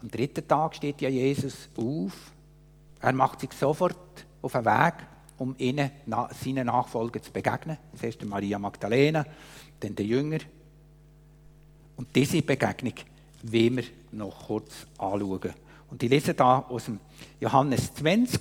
Am 0.01 0.11
dritten 0.11 0.47
Tag 0.47 0.77
steht 0.77 1.01
ja 1.01 1.09
Jesus 1.09 1.69
auf. 1.77 2.33
Er 3.01 3.13
macht 3.13 3.41
sich 3.41 3.53
sofort 3.53 3.97
auf 4.43 4.53
den 4.53 4.65
Weg, 4.65 4.95
um 5.39 5.55
ihnen, 5.59 5.91
seinen 6.43 6.67
Nachfolgern 6.67 7.23
zu 7.23 7.31
begegnen. 7.33 7.79
Zuerst 7.99 8.25
Maria 8.25 8.59
Magdalena, 8.59 9.25
dann 9.81 9.95
der 9.95 10.07
Jünger. 10.07 10.39
Und 11.97 12.15
diese 12.15 12.43
Begegnung 12.43 12.95
wollen 13.43 13.77
wir 13.77 13.85
noch 14.13 14.47
kurz 14.47 14.87
anschauen. 14.99 15.55
Und 15.91 16.03
ich 16.03 16.11
lese 16.11 16.35
da 16.35 16.59
aus 16.61 16.87
dem 16.87 17.01
Johannes 17.41 17.95
20, 17.95 18.41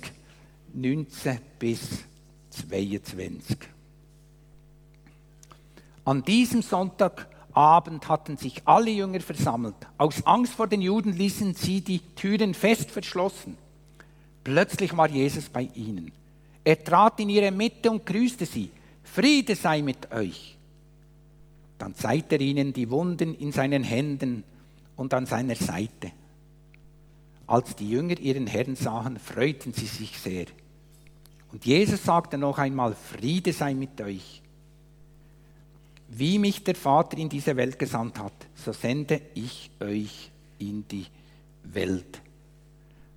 19 0.74 1.38
bis 1.58 2.04
22. 2.50 3.56
An 6.04 6.22
diesem 6.22 6.62
Sonntagabend 7.56 8.06
hatten 8.10 8.36
sich 8.36 8.60
alle 8.66 8.90
Jünger 8.90 9.20
versammelt. 9.20 9.76
Aus 9.96 10.26
Angst 10.26 10.52
vor 10.52 10.66
den 10.66 10.82
Juden 10.82 11.14
ließen 11.14 11.54
sie 11.54 11.80
die 11.80 12.00
Türen 12.14 12.52
fest 12.52 12.90
verschlossen. 12.90 13.56
Plötzlich 14.44 14.94
war 14.94 15.08
Jesus 15.08 15.48
bei 15.48 15.70
ihnen. 15.74 16.12
Er 16.64 16.84
trat 16.84 17.18
in 17.18 17.30
ihre 17.30 17.50
Mitte 17.50 17.90
und 17.90 18.04
grüßte 18.04 18.44
sie. 18.44 18.70
Friede 19.02 19.56
sei 19.56 19.80
mit 19.80 20.12
euch. 20.12 20.58
Dann 21.78 21.94
zeigte 21.94 22.34
er 22.34 22.42
ihnen 22.42 22.74
die 22.74 22.90
Wunden 22.90 23.34
in 23.34 23.52
seinen 23.52 23.84
Händen 23.84 24.44
und 24.94 25.14
an 25.14 25.24
seiner 25.24 25.56
Seite. 25.56 26.12
Als 27.46 27.74
die 27.74 27.88
Jünger 27.88 28.18
ihren 28.18 28.46
Herrn 28.46 28.76
sahen, 28.76 29.18
freuten 29.18 29.72
sie 29.72 29.86
sich 29.86 30.18
sehr. 30.18 30.46
Und 31.52 31.64
Jesus 31.64 32.04
sagte 32.04 32.36
noch 32.36 32.58
einmal, 32.58 32.94
Friede 32.94 33.54
sei 33.54 33.72
mit 33.72 33.98
euch. 34.02 34.42
Wie 36.08 36.38
mich 36.38 36.62
der 36.62 36.74
Vater 36.74 37.18
in 37.18 37.28
diese 37.28 37.56
Welt 37.56 37.78
gesandt 37.78 38.18
hat, 38.18 38.32
so 38.54 38.72
sende 38.72 39.20
ich 39.34 39.70
euch 39.80 40.30
in 40.58 40.86
die 40.88 41.06
Welt. 41.64 42.22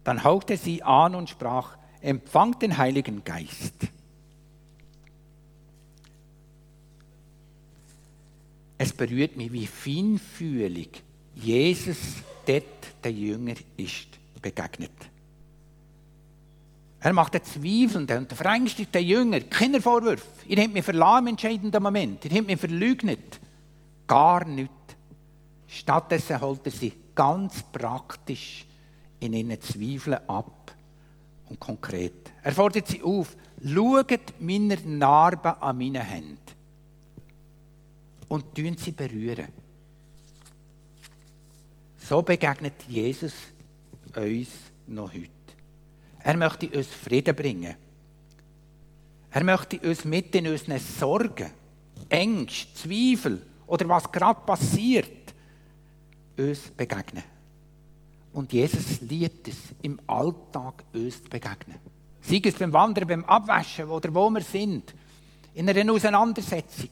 Dann 0.03 0.23
hauchte 0.23 0.57
sie 0.57 0.81
an 0.83 1.15
und 1.15 1.29
sprach, 1.29 1.77
empfangt 2.01 2.61
den 2.61 2.77
Heiligen 2.77 3.23
Geist. 3.23 3.75
Es 8.77 8.93
berührt 8.93 9.35
mich, 9.35 9.51
wie 9.51 9.67
feinfühlig 9.67 11.03
Jesus 11.35 11.97
dort 12.45 12.63
der 13.03 13.11
Jünger 13.11 13.55
ist 13.77 14.07
begegnet. 14.41 14.91
Er 17.01 17.13
macht 17.13 17.33
den 17.33 17.43
Zweifelnden 17.43 18.17
und 18.17 18.31
den 18.31 18.37
verängstigten 18.37 19.03
Jünger 19.03 19.39
keine 19.41 19.81
Vorwürfe. 19.81 20.25
Ihr 20.47 20.61
habt 20.61 20.73
mich 20.73 20.83
verlassen 20.83 21.27
im 21.27 21.27
entscheidenden 21.27 21.81
Moment. 21.81 22.25
Ihr 22.25 22.31
habt 22.31 22.47
mich 22.47 22.59
verleugnet. 22.59 23.39
Gar 24.05 24.45
nichts. 24.45 24.73
Stattdessen 25.67 26.41
holt 26.41 26.65
er 26.65 26.71
sie 26.71 26.93
ganz 27.15 27.63
praktisch 27.63 28.65
in 29.19 29.33
ihren 29.33 29.61
Zweifeln 29.61 30.19
ab 30.27 30.73
und 31.49 31.59
konkret. 31.59 32.31
Er 32.43 32.51
fordert 32.51 32.87
sie 32.87 33.01
auf, 33.01 33.35
schaut 33.63 34.33
meine 34.39 34.77
Narben 34.85 35.53
an 35.61 35.77
meinen 35.77 36.01
Händen 36.01 36.37
und 38.27 38.55
tun 38.55 38.77
sie 38.77 38.91
berühren. 38.91 39.49
So 41.97 42.21
begegnet 42.21 42.83
Jesus 42.87 43.33
uns 44.15 44.49
noch 44.87 45.13
heute. 45.13 45.38
Er 46.23 46.37
möchte 46.37 46.69
uns 46.69 46.87
Frieden 46.87 47.35
bringen. 47.35 47.75
Er 49.31 49.43
möchte 49.43 49.79
uns 49.79 50.05
mit 50.05 50.33
in 50.35 50.47
unseren 50.47 50.79
Sorgen, 50.79 51.51
Ängsten, 52.09 52.75
Zweifel 52.75 53.41
oder 53.67 53.87
was 53.87 54.11
gerade 54.11 54.41
passiert, 54.45 55.33
uns 56.37 56.59
begegnen. 56.75 57.23
Und 58.33 58.51
Jesus 58.53 59.01
liebt 59.01 59.47
es, 59.47 59.57
im 59.81 59.99
Alltag 60.07 60.83
uns 60.93 61.23
zu 61.23 61.29
begegnen. 61.29 61.77
Sei 62.21 62.41
es 62.43 62.55
beim 62.55 62.73
Wandern, 62.73 63.07
beim 63.07 63.25
Abwaschen 63.25 63.89
oder 63.89 64.13
wo 64.13 64.29
wir 64.29 64.41
sind, 64.41 64.93
in 65.53 65.69
einer 65.69 65.91
Auseinandersetzung, 65.91 66.89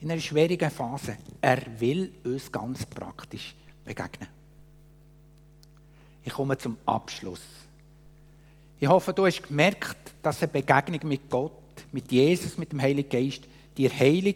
in 0.00 0.10
einer 0.10 0.20
schwierigen 0.20 0.70
Phase. 0.70 1.16
Er 1.40 1.62
will 1.80 2.12
uns 2.24 2.50
ganz 2.50 2.84
praktisch 2.86 3.54
begegnen. 3.84 4.28
Ich 6.22 6.32
komme 6.32 6.56
zum 6.58 6.76
Abschluss. 6.86 7.42
Ich 8.84 8.90
hoffe, 8.90 9.14
du 9.14 9.24
hast 9.24 9.42
gemerkt, 9.42 10.12
dass 10.22 10.42
eine 10.42 10.52
Begegnung 10.52 11.08
mit 11.08 11.30
Gott, 11.30 11.86
mit 11.90 12.12
Jesus, 12.12 12.58
mit 12.58 12.70
dem 12.70 12.82
Heiligen 12.82 13.08
Geist, 13.08 13.44
dir 13.78 13.90
Heilung, 13.90 14.34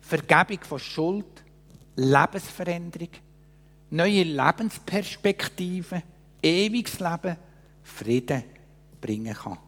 Vergebung 0.00 0.64
von 0.64 0.78
Schuld, 0.78 1.44
Lebensveränderung, 1.96 3.10
neue 3.90 4.22
Lebensperspektiven, 4.22 6.02
ewiges 6.42 6.98
Leben, 6.98 7.36
Frieden 7.82 8.42
bringen 9.02 9.34
kann. 9.34 9.58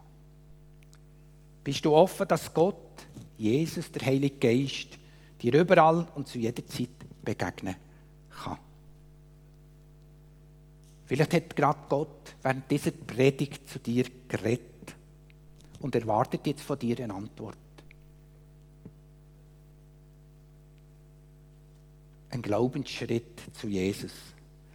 Bist 1.63 1.85
du 1.85 1.93
offen, 1.93 2.27
dass 2.27 2.55
Gott, 2.55 3.07
Jesus, 3.37 3.93
der 3.93 4.07
Heilige 4.07 4.37
Geist, 4.37 4.99
dir 5.43 5.53
überall 5.53 6.09
und 6.15 6.27
zu 6.27 6.39
jeder 6.39 6.65
Zeit 6.67 6.89
begegnen 7.23 7.77
kann? 8.31 8.57
Vielleicht 11.09 11.33
hat 11.33 11.57
gerade 11.57 11.79
Gott 11.88 12.35
während 12.42 12.71
dieser 12.71 12.90
Predigt 12.90 13.66
zu 13.66 13.79
dir 13.79 14.05
geredet 14.29 14.61
und 15.81 15.94
erwartet 15.94 16.47
jetzt 16.47 16.61
von 16.61 16.79
dir 16.79 17.01
eine 17.01 17.14
Antwort. 17.14 17.57
Ein 22.29 22.42
Glaubensschritt 22.42 23.40
zu 23.55 23.68
Jesus. 23.68 24.12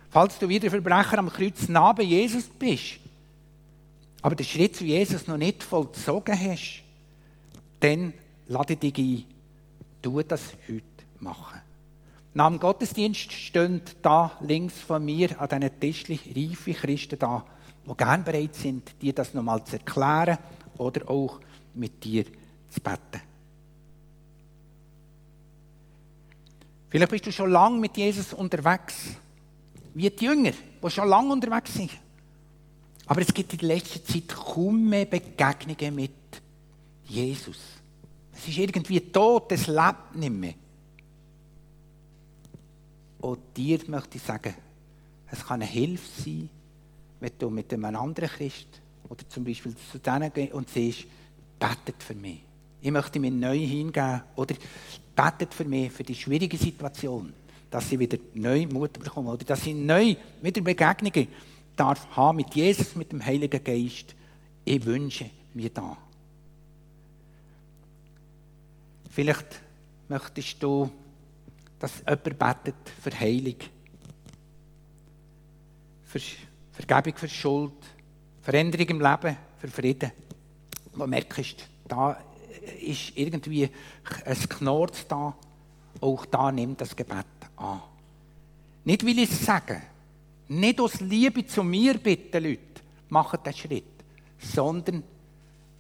Falls 0.09 0.39
du 0.39 0.49
wieder 0.49 0.71
Verbrecher 0.71 1.19
am 1.19 1.29
Kreuz 1.29 1.69
nah 1.69 1.93
bei 1.93 2.01
Jesus 2.01 2.45
bist, 2.45 2.99
aber 4.23 4.35
den 4.35 4.45
Schritt 4.47 4.75
zu 4.75 4.85
Jesus 4.85 5.27
noch 5.27 5.37
nicht 5.37 5.61
vollzogen 5.61 6.39
hast, 6.39 6.81
dann 7.79 8.11
lade 8.47 8.75
dich 8.75 8.97
ein, 8.97 9.23
tu 10.01 10.19
das 10.23 10.53
heute 10.67 10.83
machen. 11.19 11.61
Nach 12.35 12.49
dem 12.49 12.59
Gottesdienst 12.59 13.31
stehen 13.31 13.81
da 14.01 14.31
links 14.41 14.79
von 14.79 15.05
mir 15.05 15.39
an 15.39 15.49
diesen 15.49 15.79
Tischchen 15.79 16.19
reife 16.35 16.73
Christen 16.73 17.19
da, 17.19 17.45
die 17.87 17.95
gerne 17.95 18.23
bereit 18.23 18.55
sind, 18.55 19.01
dir 19.01 19.13
das 19.13 19.33
nochmal 19.33 19.63
zu 19.63 19.77
erklären 19.77 20.39
oder 20.77 21.09
auch 21.09 21.39
mit 21.75 22.03
dir 22.03 22.25
zu 22.69 22.81
beten. 22.81 23.21
Vielleicht 26.89 27.11
bist 27.11 27.25
du 27.25 27.31
schon 27.31 27.51
lange 27.51 27.79
mit 27.79 27.97
Jesus 27.97 28.33
unterwegs, 28.33 28.95
wie 29.93 30.09
die 30.09 30.25
Jünger, 30.25 30.51
die 30.83 30.89
schon 30.89 31.07
lange 31.07 31.33
unterwegs 31.33 31.73
sind. 31.73 31.91
Aber 33.05 33.21
es 33.21 33.33
gibt 33.33 33.53
in 33.53 33.67
letzter 33.67 34.03
Zeit 34.03 34.27
kaum 34.27 34.89
mehr 34.89 35.05
Begegnungen 35.05 35.95
mit 35.95 36.11
Jesus. 37.05 37.57
Es 38.31 38.47
ist 38.47 38.57
irgendwie 38.57 38.99
tot, 39.11 39.51
es 39.51 39.67
lebt 39.67 40.15
nicht 40.15 40.33
mehr. 40.33 40.53
Und 43.23 43.39
dir 43.55 43.79
möchte 43.87 44.17
ich 44.17 44.23
sagen, 44.23 44.53
es 45.31 45.45
kann 45.45 45.61
eine 45.61 45.71
Hilfe 45.71 46.21
sein, 46.21 46.49
wenn 47.21 47.31
du 47.39 47.49
mit 47.49 47.73
einem 47.73 47.95
anderen 47.95 48.27
Christ 48.27 48.67
oder 49.07 49.27
zum 49.29 49.45
Beispiel 49.45 49.73
zu 49.91 49.97
denen 49.97 50.33
gehst 50.33 50.51
und 50.51 50.69
siehst, 50.69 51.05
betet 51.57 52.03
für 52.03 52.15
mich. 52.15 52.41
Ich 52.81 52.91
möchte 52.91 53.21
mir 53.21 53.31
neu 53.31 53.57
hingeben 53.57 54.23
oder 54.35 54.55
betet 55.15 55.53
für 55.53 55.63
mich, 55.63 55.89
für 55.93 56.03
die 56.03 56.15
schwierige 56.15 56.57
Situation, 56.57 57.31
dass 57.71 57.89
sie 57.89 57.97
wieder 57.97 58.17
neu 58.33 58.67
Mut 58.67 58.91
bekommen 58.91 59.29
oder 59.29 59.45
dass 59.45 59.61
sie 59.61 59.73
neu 59.73 60.17
wieder 60.41 60.61
Begegnungen 60.61 61.29
darf 61.77 62.05
haben 62.17 62.35
mit 62.35 62.53
Jesus, 62.53 62.93
mit 62.93 63.13
dem 63.13 63.25
Heiligen 63.25 63.63
Geist. 63.63 64.15
Ich 64.65 64.83
wünsche 64.83 65.29
mir 65.53 65.69
da. 65.69 65.95
Vielleicht 69.09 69.61
möchtest 70.09 70.61
du 70.61 70.91
dass 71.83 72.01
jemand 72.07 72.39
betet 72.39 72.75
für 73.01 73.19
Heilung, 73.19 73.57
für 76.05 76.21
Vergebung 76.71 77.17
für 77.17 77.27
Schuld, 77.27 77.73
Veränderung 78.41 78.87
im 78.87 79.01
Leben, 79.01 79.37
für 79.57 79.67
Frieden. 79.67 80.13
Du 80.93 81.05
merkst, 81.05 81.67
da 81.85 82.17
ist 82.79 83.11
irgendwie 83.17 83.69
ein 84.23 84.49
Knorz 84.49 85.05
da, 85.09 85.35
auch 85.99 86.25
da 86.27 86.53
nimmt 86.53 86.79
das 86.79 86.95
Gebet 86.95 87.25
an. 87.57 87.81
Nicht 88.85 89.05
will 89.05 89.19
ich 89.19 89.29
es 89.29 89.45
sagen, 89.45 89.81
nicht 90.47 90.79
aus 90.79 91.01
Liebe 91.01 91.45
zu 91.45 91.65
mir 91.65 91.97
bitte, 91.97 92.39
Leute, 92.39 92.81
macht 93.09 93.45
den 93.45 93.53
Schritt, 93.53 93.83
sondern 94.39 95.03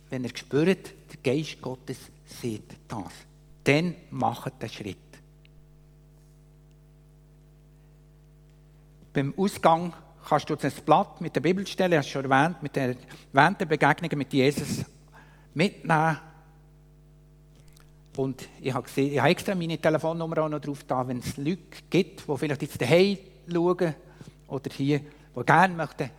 wenn 0.09 0.25
ihr 0.25 0.35
spürt, 0.35 0.93
der 1.13 1.33
Geist 1.33 1.61
Gottes 1.61 1.99
sieht 2.25 2.75
das, 2.89 3.13
dann 3.63 3.95
macht 4.11 4.61
den 4.61 4.67
Schritt. 4.69 4.97
Beim 9.13 9.33
Ausgang 9.37 9.93
kannst 10.27 10.49
du 10.49 10.55
das 10.55 10.73
Blatt 10.81 11.21
mit 11.21 11.35
der 11.35 11.41
Bibelstelle, 11.41 11.97
hast 11.97 12.07
du 12.07 12.13
schon 12.13 12.31
erwähnt, 12.31 12.63
mit 12.63 12.75
der 12.75 12.95
erwähnten 13.31 13.67
Begegnungen 13.67 14.17
mit 14.17 14.33
Jesus 14.33 14.83
mitnehmen. 15.53 16.17
Und 18.17 18.47
ich 18.59 18.73
habe, 18.73 18.83
gesehen, 18.83 19.13
ich 19.13 19.19
habe 19.19 19.29
extra 19.29 19.55
meine 19.55 19.77
Telefonnummer 19.77 20.39
auch 20.39 20.49
noch 20.49 20.59
drauf 20.59 20.83
da, 20.87 21.07
wenn 21.07 21.19
es 21.19 21.37
Leute 21.37 21.61
gibt, 21.89 22.27
die 22.27 22.37
vielleicht 22.37 22.61
jetzt 22.61 22.81
daheim 22.81 23.17
schauen 23.51 23.95
oder 24.47 24.69
hier, 24.71 24.99
die 24.99 25.43
gerne 25.45 25.75
möchten, 25.75 26.09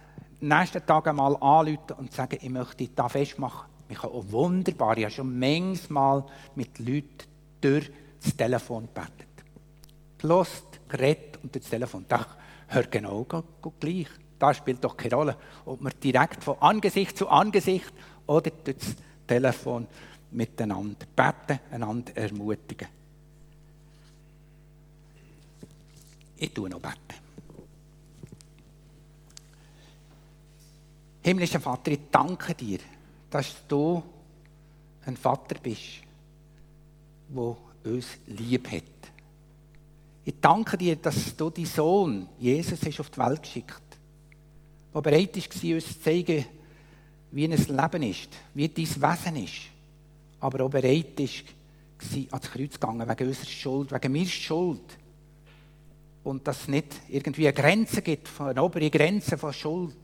nächsten 0.41 0.85
Tag 0.87 1.09
einmal 1.09 1.37
anrufen 1.37 1.97
und 1.99 2.13
sagen, 2.13 2.39
ich 2.41 2.51
möchte 2.51 2.89
da 2.89 3.09
festmachen. 3.09 3.69
Ich 3.89 4.03
habe 4.03 4.13
auch 4.13 4.25
wunderbar, 4.29 4.97
ich 4.99 5.05
habe 5.05 5.15
schon 5.15 5.39
manchmal 5.39 6.25
mit 6.55 6.79
Leuten 6.79 7.25
durch 7.61 7.91
das 8.23 8.37
Telefon 8.37 8.89
gebetet. 8.93 9.29
Gelost, 10.19 10.81
geredet 10.89 11.39
und 11.43 11.55
durch 11.55 11.63
das 11.63 11.71
Telefon. 11.71 12.05
Da 12.09 12.27
hört 12.75 12.91
genau 12.91 13.27
gleich. 13.81 14.09
Das 14.39 14.57
spielt 14.57 14.83
doch 14.85 14.97
keine 14.97 15.15
Rolle, 15.15 15.37
ob 15.65 15.81
man 15.81 15.93
direkt 16.03 16.43
von 16.43 16.59
Angesicht 16.61 17.17
zu 17.17 17.29
Angesicht 17.29 17.93
oder 18.27 18.51
durch 18.51 18.77
das 18.77 18.97
Telefon 19.27 19.87
miteinander 20.31 21.07
beten, 21.15 21.61
einander 21.71 22.17
ermutigen. 22.17 22.89
Ich 26.37 26.53
tue 26.53 26.69
noch 26.69 26.81
beten. 26.81 26.99
Himmlischer 31.23 31.61
Vater, 31.61 31.93
ich 31.93 32.01
danke 32.11 32.55
dir, 32.55 32.81
dass 33.31 33.67
du 33.67 34.03
ein 35.07 35.17
Vater 35.17 35.57
bist, 35.63 36.03
der 37.29 37.57
uns 37.85 38.19
lieb 38.27 38.71
hat. 38.71 38.83
Ich 40.25 40.35
danke 40.41 40.79
dir, 40.79 40.97
dass 40.97 41.37
du 41.37 41.51
deinen 41.51 41.67
Sohn, 41.67 42.29
Jesus, 42.39 42.81
hast 42.85 43.01
auf 43.01 43.11
die 43.11 43.19
Welt 43.19 43.43
geschickt 43.43 43.85
der 44.95 45.01
bereit 45.01 45.37
war, 45.37 45.75
uns 45.75 45.87
zu 45.87 46.01
zeigen, 46.01 46.45
wie 47.33 47.45
ein 47.45 47.51
Leben 47.51 48.03
ist, 48.05 48.29
wie 48.55 48.69
dein 48.69 48.85
Wesen 48.87 49.37
ist, 49.37 49.63
aber 50.41 50.65
auch 50.65 50.71
bereit 50.71 51.19
war, 51.19 52.33
ans 52.33 52.51
Kreuz 52.51 52.75
zu 52.75 52.79
gehen, 52.79 53.09
wegen 53.09 53.29
unserer 53.29 53.47
Schuld, 53.47 53.93
wegen 53.93 54.13
mir 54.13 54.27
Schuld. 54.27 54.99
Und 56.23 56.47
dass 56.47 56.63
es 56.63 56.69
nicht 56.69 56.95
irgendwie 57.09 57.49
eine 57.49 57.55
Grenze 57.55 58.03
gibt, 58.03 58.29
eine 58.41 58.63
obere 58.63 58.89
Grenze 58.89 59.37
von 59.37 59.53
Schuld, 59.53 59.97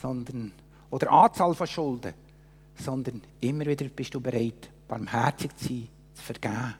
sondern, 0.00 0.52
oder 0.90 1.12
Anzahl 1.12 1.54
von 1.54 1.66
Schulden, 1.66 2.14
sondern 2.76 3.20
immer 3.40 3.66
wieder 3.66 3.84
bist 3.88 4.14
du 4.14 4.20
bereit, 4.20 4.70
barmherzig 4.88 5.54
zu 5.56 5.64
sein, 5.68 5.88
zu 6.14 6.22
vergeben. 6.22 6.74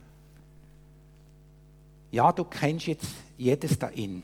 Ja, 2.11 2.33
du 2.33 2.45
kennst 2.45 2.87
jetzt 2.87 3.09
jedes 3.37 3.79
da 3.79 3.89
in, 3.89 4.23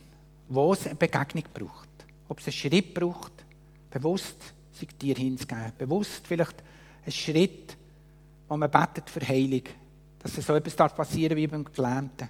wo 0.48 0.72
es 0.72 0.86
eine 0.86 0.96
Begegnung 0.96 1.44
braucht. 1.52 1.88
Ob 2.28 2.40
es 2.40 2.46
einen 2.46 2.52
Schritt 2.52 2.94
braucht, 2.94 3.32
bewusst 3.90 4.36
sich 4.72 4.88
dir 4.98 5.14
hinzugeben. 5.14 5.72
Bewusst 5.78 6.26
vielleicht 6.26 6.62
ein 7.04 7.12
Schritt, 7.12 7.76
wo 8.48 8.56
man 8.56 8.70
betet 8.70 9.08
für 9.08 9.26
Heilung, 9.26 9.62
dass 10.18 10.34
so 10.34 10.54
etwas 10.54 10.76
darf 10.76 10.94
passieren 10.94 11.36
wie 11.36 11.46
beim 11.46 11.64
Gelähmten. 11.64 12.28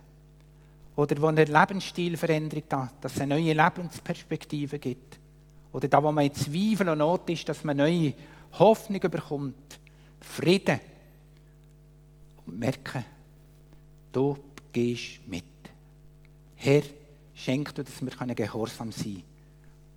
Oder 0.97 1.21
wo 1.21 1.27
eine 1.27 1.45
Lebensstilveränderung 1.45 2.65
da, 2.69 2.91
dass 3.01 3.15
es 3.15 3.21
eine 3.21 3.35
neue 3.35 3.53
Lebensperspektive 3.53 4.79
gibt. 4.79 5.19
Oder 5.73 5.89
da, 5.89 6.03
wo 6.03 6.11
man 6.11 6.25
in 6.25 6.35
Zweifel 6.35 6.89
und 6.89 6.99
Not 6.99 7.29
ist, 7.29 7.49
dass 7.49 7.65
man 7.65 7.77
neue 7.77 8.15
Hoffnung 8.53 9.01
bekommt, 9.01 9.81
Frieden. 10.21 10.81
Und 12.47 12.59
merken, 12.59 13.05
du 14.13 14.37
gehst 14.77 15.27
mit. 15.27 15.43
Herr, 16.55 16.83
schenk 17.35 17.74
du, 17.74 17.83
dass 17.83 18.03
wir 18.03 18.35
gehorsam 18.35 18.93
sein 18.93 19.05
können 19.05 19.22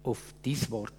auf 0.03 0.33
dein 0.41 0.71
Wort. 0.71 0.93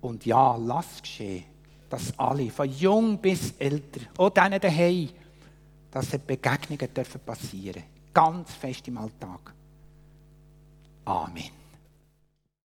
Und 0.00 0.24
ja, 0.24 0.54
lass 0.54 1.02
geschehen, 1.02 1.42
dass 1.90 2.16
alle, 2.16 2.48
von 2.50 2.70
jung 2.70 3.18
bis 3.18 3.54
älter, 3.58 4.02
auch 4.16 4.30
denen 4.30 4.60
daheim, 4.60 5.08
dass 5.90 6.16
Begegnungen 6.16 6.94
dürfen 6.94 7.20
passieren. 7.26 7.82
Ganz 8.14 8.52
fest 8.52 8.86
im 8.86 8.98
Alltag. 8.98 9.52
Amen. 11.04 11.61